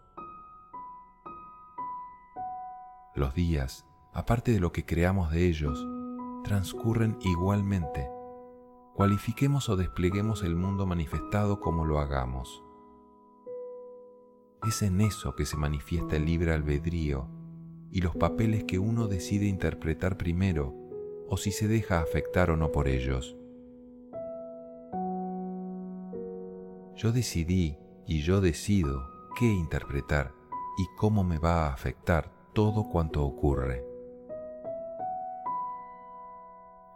Los 3.14 3.34
días, 3.34 3.86
aparte 4.12 4.52
de 4.52 4.60
lo 4.60 4.72
que 4.72 4.86
creamos 4.86 5.30
de 5.30 5.46
ellos, 5.46 5.86
transcurren 6.44 7.18
igualmente 7.20 8.08
cualifiquemos 9.00 9.70
o 9.70 9.76
despleguemos 9.76 10.42
el 10.42 10.56
mundo 10.56 10.84
manifestado 10.84 11.58
como 11.58 11.86
lo 11.86 12.00
hagamos. 12.00 12.62
Es 14.68 14.82
en 14.82 15.00
eso 15.00 15.34
que 15.34 15.46
se 15.46 15.56
manifiesta 15.56 16.16
el 16.16 16.26
libre 16.26 16.52
albedrío 16.52 17.26
y 17.90 18.02
los 18.02 18.14
papeles 18.14 18.64
que 18.64 18.78
uno 18.78 19.08
decide 19.08 19.46
interpretar 19.46 20.18
primero 20.18 20.74
o 21.30 21.36
si 21.36 21.52
se 21.52 21.68
deja 21.68 22.00
afectar 22.00 22.50
o 22.50 22.56
no 22.56 22.72
por 22.72 22.88
ellos. 22.88 23.36
Yo 26.96 27.12
decidí 27.12 27.78
y 28.04 28.20
yo 28.20 28.40
decido 28.42 29.08
qué 29.38 29.46
interpretar 29.46 30.34
y 30.76 30.86
cómo 30.98 31.24
me 31.24 31.38
va 31.38 31.66
a 31.66 31.72
afectar 31.72 32.30
todo 32.52 32.88
cuanto 32.90 33.24
ocurre. 33.24 33.86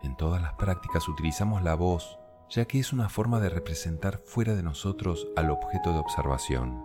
En 0.03 0.17
todas 0.17 0.43
las 0.43 0.53
prácticas 0.55 1.09
utilizamos 1.09 1.63
la 1.63 1.77
voz, 1.77 2.19
ya 2.51 2.67
que 2.67 2.79
es 2.79 2.93
una 2.93 3.09
forma 3.09 3.41
de 3.41 3.49
representar 3.49 4.19
fuera 4.19 4.55
de 4.55 4.63
nosotros 4.63 5.29
al 5.37 5.51
objeto 5.51 5.93
de 5.93 5.99
observación. 5.99 6.85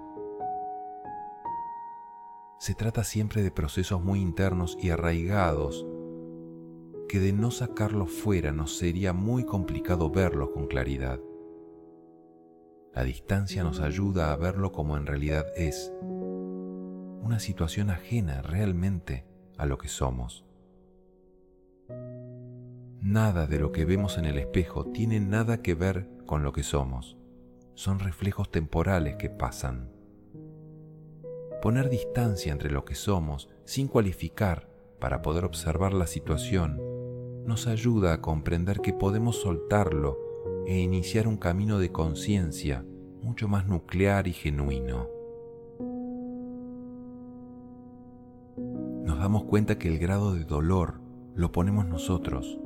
Se 2.59 2.75
trata 2.75 3.03
siempre 3.03 3.41
de 3.41 3.51
procesos 3.51 4.01
muy 4.01 4.21
internos 4.21 4.77
y 4.79 4.91
arraigados, 4.91 5.85
que 7.09 7.19
de 7.19 7.33
no 7.33 7.49
sacarlos 7.49 8.11
fuera 8.11 8.53
nos 8.53 8.77
sería 8.77 9.13
muy 9.13 9.43
complicado 9.43 10.11
verlos 10.11 10.51
con 10.51 10.67
claridad. 10.67 11.19
La 12.93 13.03
distancia 13.03 13.63
nos 13.63 13.79
ayuda 13.79 14.31
a 14.31 14.35
verlo 14.35 14.71
como 14.71 14.95
en 14.95 15.07
realidad 15.07 15.47
es, 15.55 15.91
una 16.01 17.39
situación 17.39 17.89
ajena 17.89 18.43
realmente 18.43 19.25
a 19.57 19.65
lo 19.65 19.79
que 19.79 19.87
somos. 19.87 20.45
Nada 23.01 23.47
de 23.47 23.59
lo 23.59 23.71
que 23.71 23.85
vemos 23.85 24.19
en 24.19 24.25
el 24.25 24.37
espejo 24.37 24.85
tiene 24.85 25.19
nada 25.19 25.63
que 25.63 25.73
ver 25.73 26.07
con 26.27 26.43
lo 26.43 26.53
que 26.53 26.63
somos. 26.63 27.17
Son 27.73 27.97
reflejos 27.97 28.51
temporales 28.51 29.15
que 29.15 29.31
pasan. 29.31 29.89
Poner 31.59 31.89
distancia 31.89 32.51
entre 32.51 32.69
lo 32.69 32.85
que 32.85 32.93
somos 32.93 33.49
sin 33.65 33.87
cualificar 33.87 34.69
para 34.99 35.23
poder 35.23 35.43
observar 35.43 35.93
la 35.93 36.05
situación 36.05 36.88
nos 37.45 37.67
ayuda 37.67 38.13
a 38.13 38.21
comprender 38.21 38.79
que 38.79 38.93
podemos 38.93 39.41
soltarlo 39.41 40.17
e 40.65 40.79
iniciar 40.79 41.27
un 41.27 41.37
camino 41.37 41.79
de 41.79 41.91
conciencia 41.91 42.85
mucho 43.21 43.47
más 43.47 43.67
nuclear 43.67 44.27
y 44.27 44.33
genuino. 44.33 45.07
Nos 49.03 49.19
damos 49.19 49.45
cuenta 49.45 49.77
que 49.77 49.87
el 49.87 49.99
grado 49.99 50.33
de 50.33 50.45
dolor 50.45 51.01
lo 51.35 51.51
ponemos 51.51 51.85
nosotros, 51.87 52.59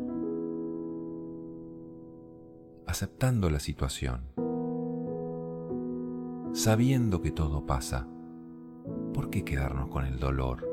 aceptando 2.87 3.49
la 3.49 3.59
situación, 3.59 4.25
sabiendo 6.53 7.21
que 7.21 7.31
todo 7.31 7.65
pasa. 7.65 8.07
¿Por 9.13 9.29
qué 9.29 9.43
quedarnos 9.43 9.89
con 9.89 10.05
el 10.05 10.19
dolor? 10.19 10.72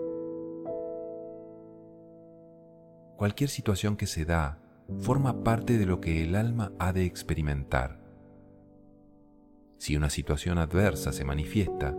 Cualquier 3.20 3.50
situación 3.50 3.98
que 3.98 4.06
se 4.06 4.24
da 4.24 4.62
forma 5.02 5.44
parte 5.44 5.76
de 5.76 5.84
lo 5.84 6.00
que 6.00 6.24
el 6.24 6.34
alma 6.34 6.72
ha 6.78 6.94
de 6.94 7.04
experimentar. 7.04 8.00
Si 9.76 9.94
una 9.94 10.08
situación 10.08 10.56
adversa 10.56 11.12
se 11.12 11.26
manifiesta, 11.26 11.94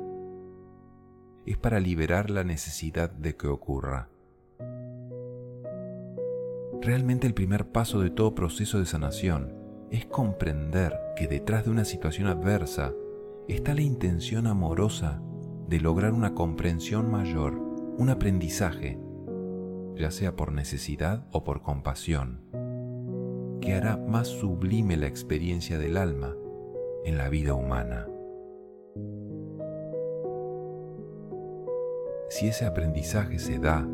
es 1.45 1.57
para 1.59 1.79
liberar 1.79 2.31
la 2.31 2.43
necesidad 2.43 3.11
de 3.11 3.35
que 3.35 3.45
ocurra. 3.45 4.09
Realmente 6.81 7.27
el 7.27 7.35
primer 7.35 7.67
paso 7.67 7.99
de 7.99 8.09
todo 8.09 8.33
proceso 8.33 8.79
de 8.79 8.87
sanación 8.87 9.53
es 9.91 10.07
comprender 10.07 10.97
que 11.15 11.27
detrás 11.27 11.65
de 11.65 11.69
una 11.69 11.85
situación 11.85 12.29
adversa 12.29 12.95
está 13.47 13.75
la 13.75 13.83
intención 13.83 14.47
amorosa 14.47 15.21
de 15.67 15.81
lograr 15.81 16.13
una 16.13 16.33
comprensión 16.33 17.11
mayor, 17.11 17.53
un 17.99 18.09
aprendizaje, 18.09 18.97
ya 19.95 20.11
sea 20.11 20.35
por 20.35 20.51
necesidad 20.51 21.25
o 21.31 21.43
por 21.43 21.61
compasión, 21.61 22.41
que 23.61 23.73
hará 23.73 23.97
más 23.97 24.27
sublime 24.27 24.97
la 24.97 25.07
experiencia 25.07 25.77
del 25.77 25.97
alma 25.97 26.35
en 27.05 27.17
la 27.17 27.29
vida 27.29 27.53
humana. 27.53 28.07
Si 32.29 32.47
ese 32.47 32.65
aprendizaje 32.65 33.39
se 33.39 33.59
da 33.59 33.87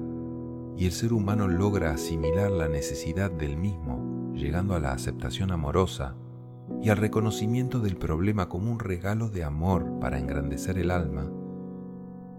y 0.78 0.86
el 0.86 0.92
ser 0.92 1.12
humano 1.12 1.48
logra 1.48 1.92
asimilar 1.92 2.52
la 2.52 2.68
necesidad 2.68 3.32
del 3.32 3.58
mismo, 3.58 4.32
llegando 4.36 4.76
a 4.76 4.80
la 4.80 4.92
aceptación 4.92 5.52
amorosa 5.52 6.16
y 6.82 6.90
al 6.90 6.98
reconocimiento 6.98 7.80
del 7.80 7.98
problema 7.98 8.48
como 8.48 8.72
un 8.72 8.80
regalo 8.80 9.30
de 9.30 9.44
amor 9.44 10.00
para 10.00 10.20
engrandecer 10.20 10.78
el 10.78 10.92
alma, 10.92 11.32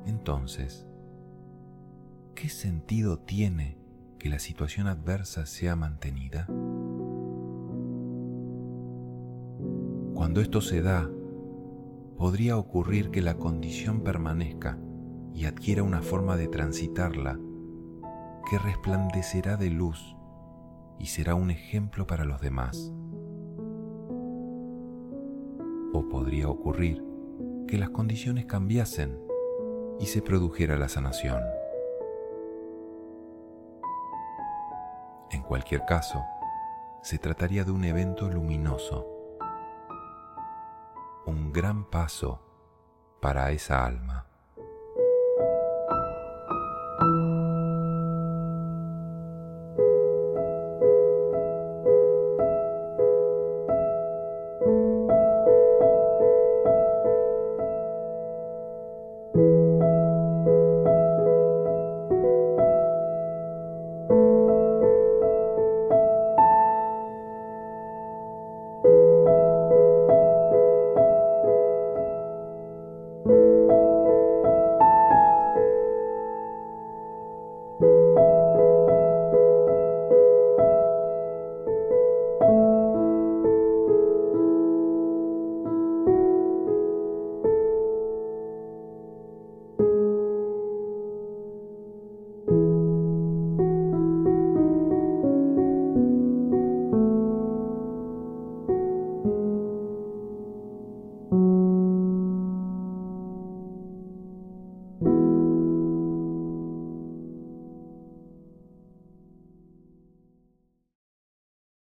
entonces, 0.07 0.88
¿qué 2.41 2.49
sentido 2.49 3.19
tiene 3.19 3.77
que 4.21 4.29
la 4.29 4.39
situación 4.39 4.87
adversa 4.87 5.45
sea 5.45 5.75
mantenida? 5.75 6.47
Cuando 10.15 10.41
esto 10.41 10.61
se 10.61 10.81
da, 10.81 11.11
podría 12.17 12.57
ocurrir 12.57 13.11
que 13.11 13.23
la 13.23 13.35
condición 13.35 14.03
permanezca 14.03 14.79
y 15.35 15.47
adquiera 15.47 15.83
una 15.83 16.01
forma 16.01 16.37
de 16.37 16.47
transitarla 16.47 17.41
que 18.49 18.59
resplandecerá 18.61 19.57
de 19.57 19.71
luz 19.71 20.17
y 21.01 21.07
será 21.07 21.35
un 21.35 21.51
ejemplo 21.51 22.07
para 22.07 22.25
los 22.25 22.41
demás. 22.41 22.95
O 25.93 26.09
podría 26.09 26.49
ocurrir 26.49 27.03
que 27.67 27.79
las 27.79 27.91
condiciones 27.91 28.47
cambiasen 28.47 29.19
y 29.99 30.07
se 30.07 30.23
produjera 30.23 30.77
la 30.77 30.89
sanación. 30.89 31.58
En 35.31 35.43
cualquier 35.43 35.85
caso, 35.85 36.25
se 37.03 37.19
trataría 37.19 37.65
de 37.65 37.71
un 37.71 37.85
evento 37.85 38.29
luminoso, 38.29 39.07
un 41.27 41.53
gran 41.53 41.85
paso 41.91 42.41
para 43.21 43.51
esa 43.51 43.85
alma. 43.85 44.28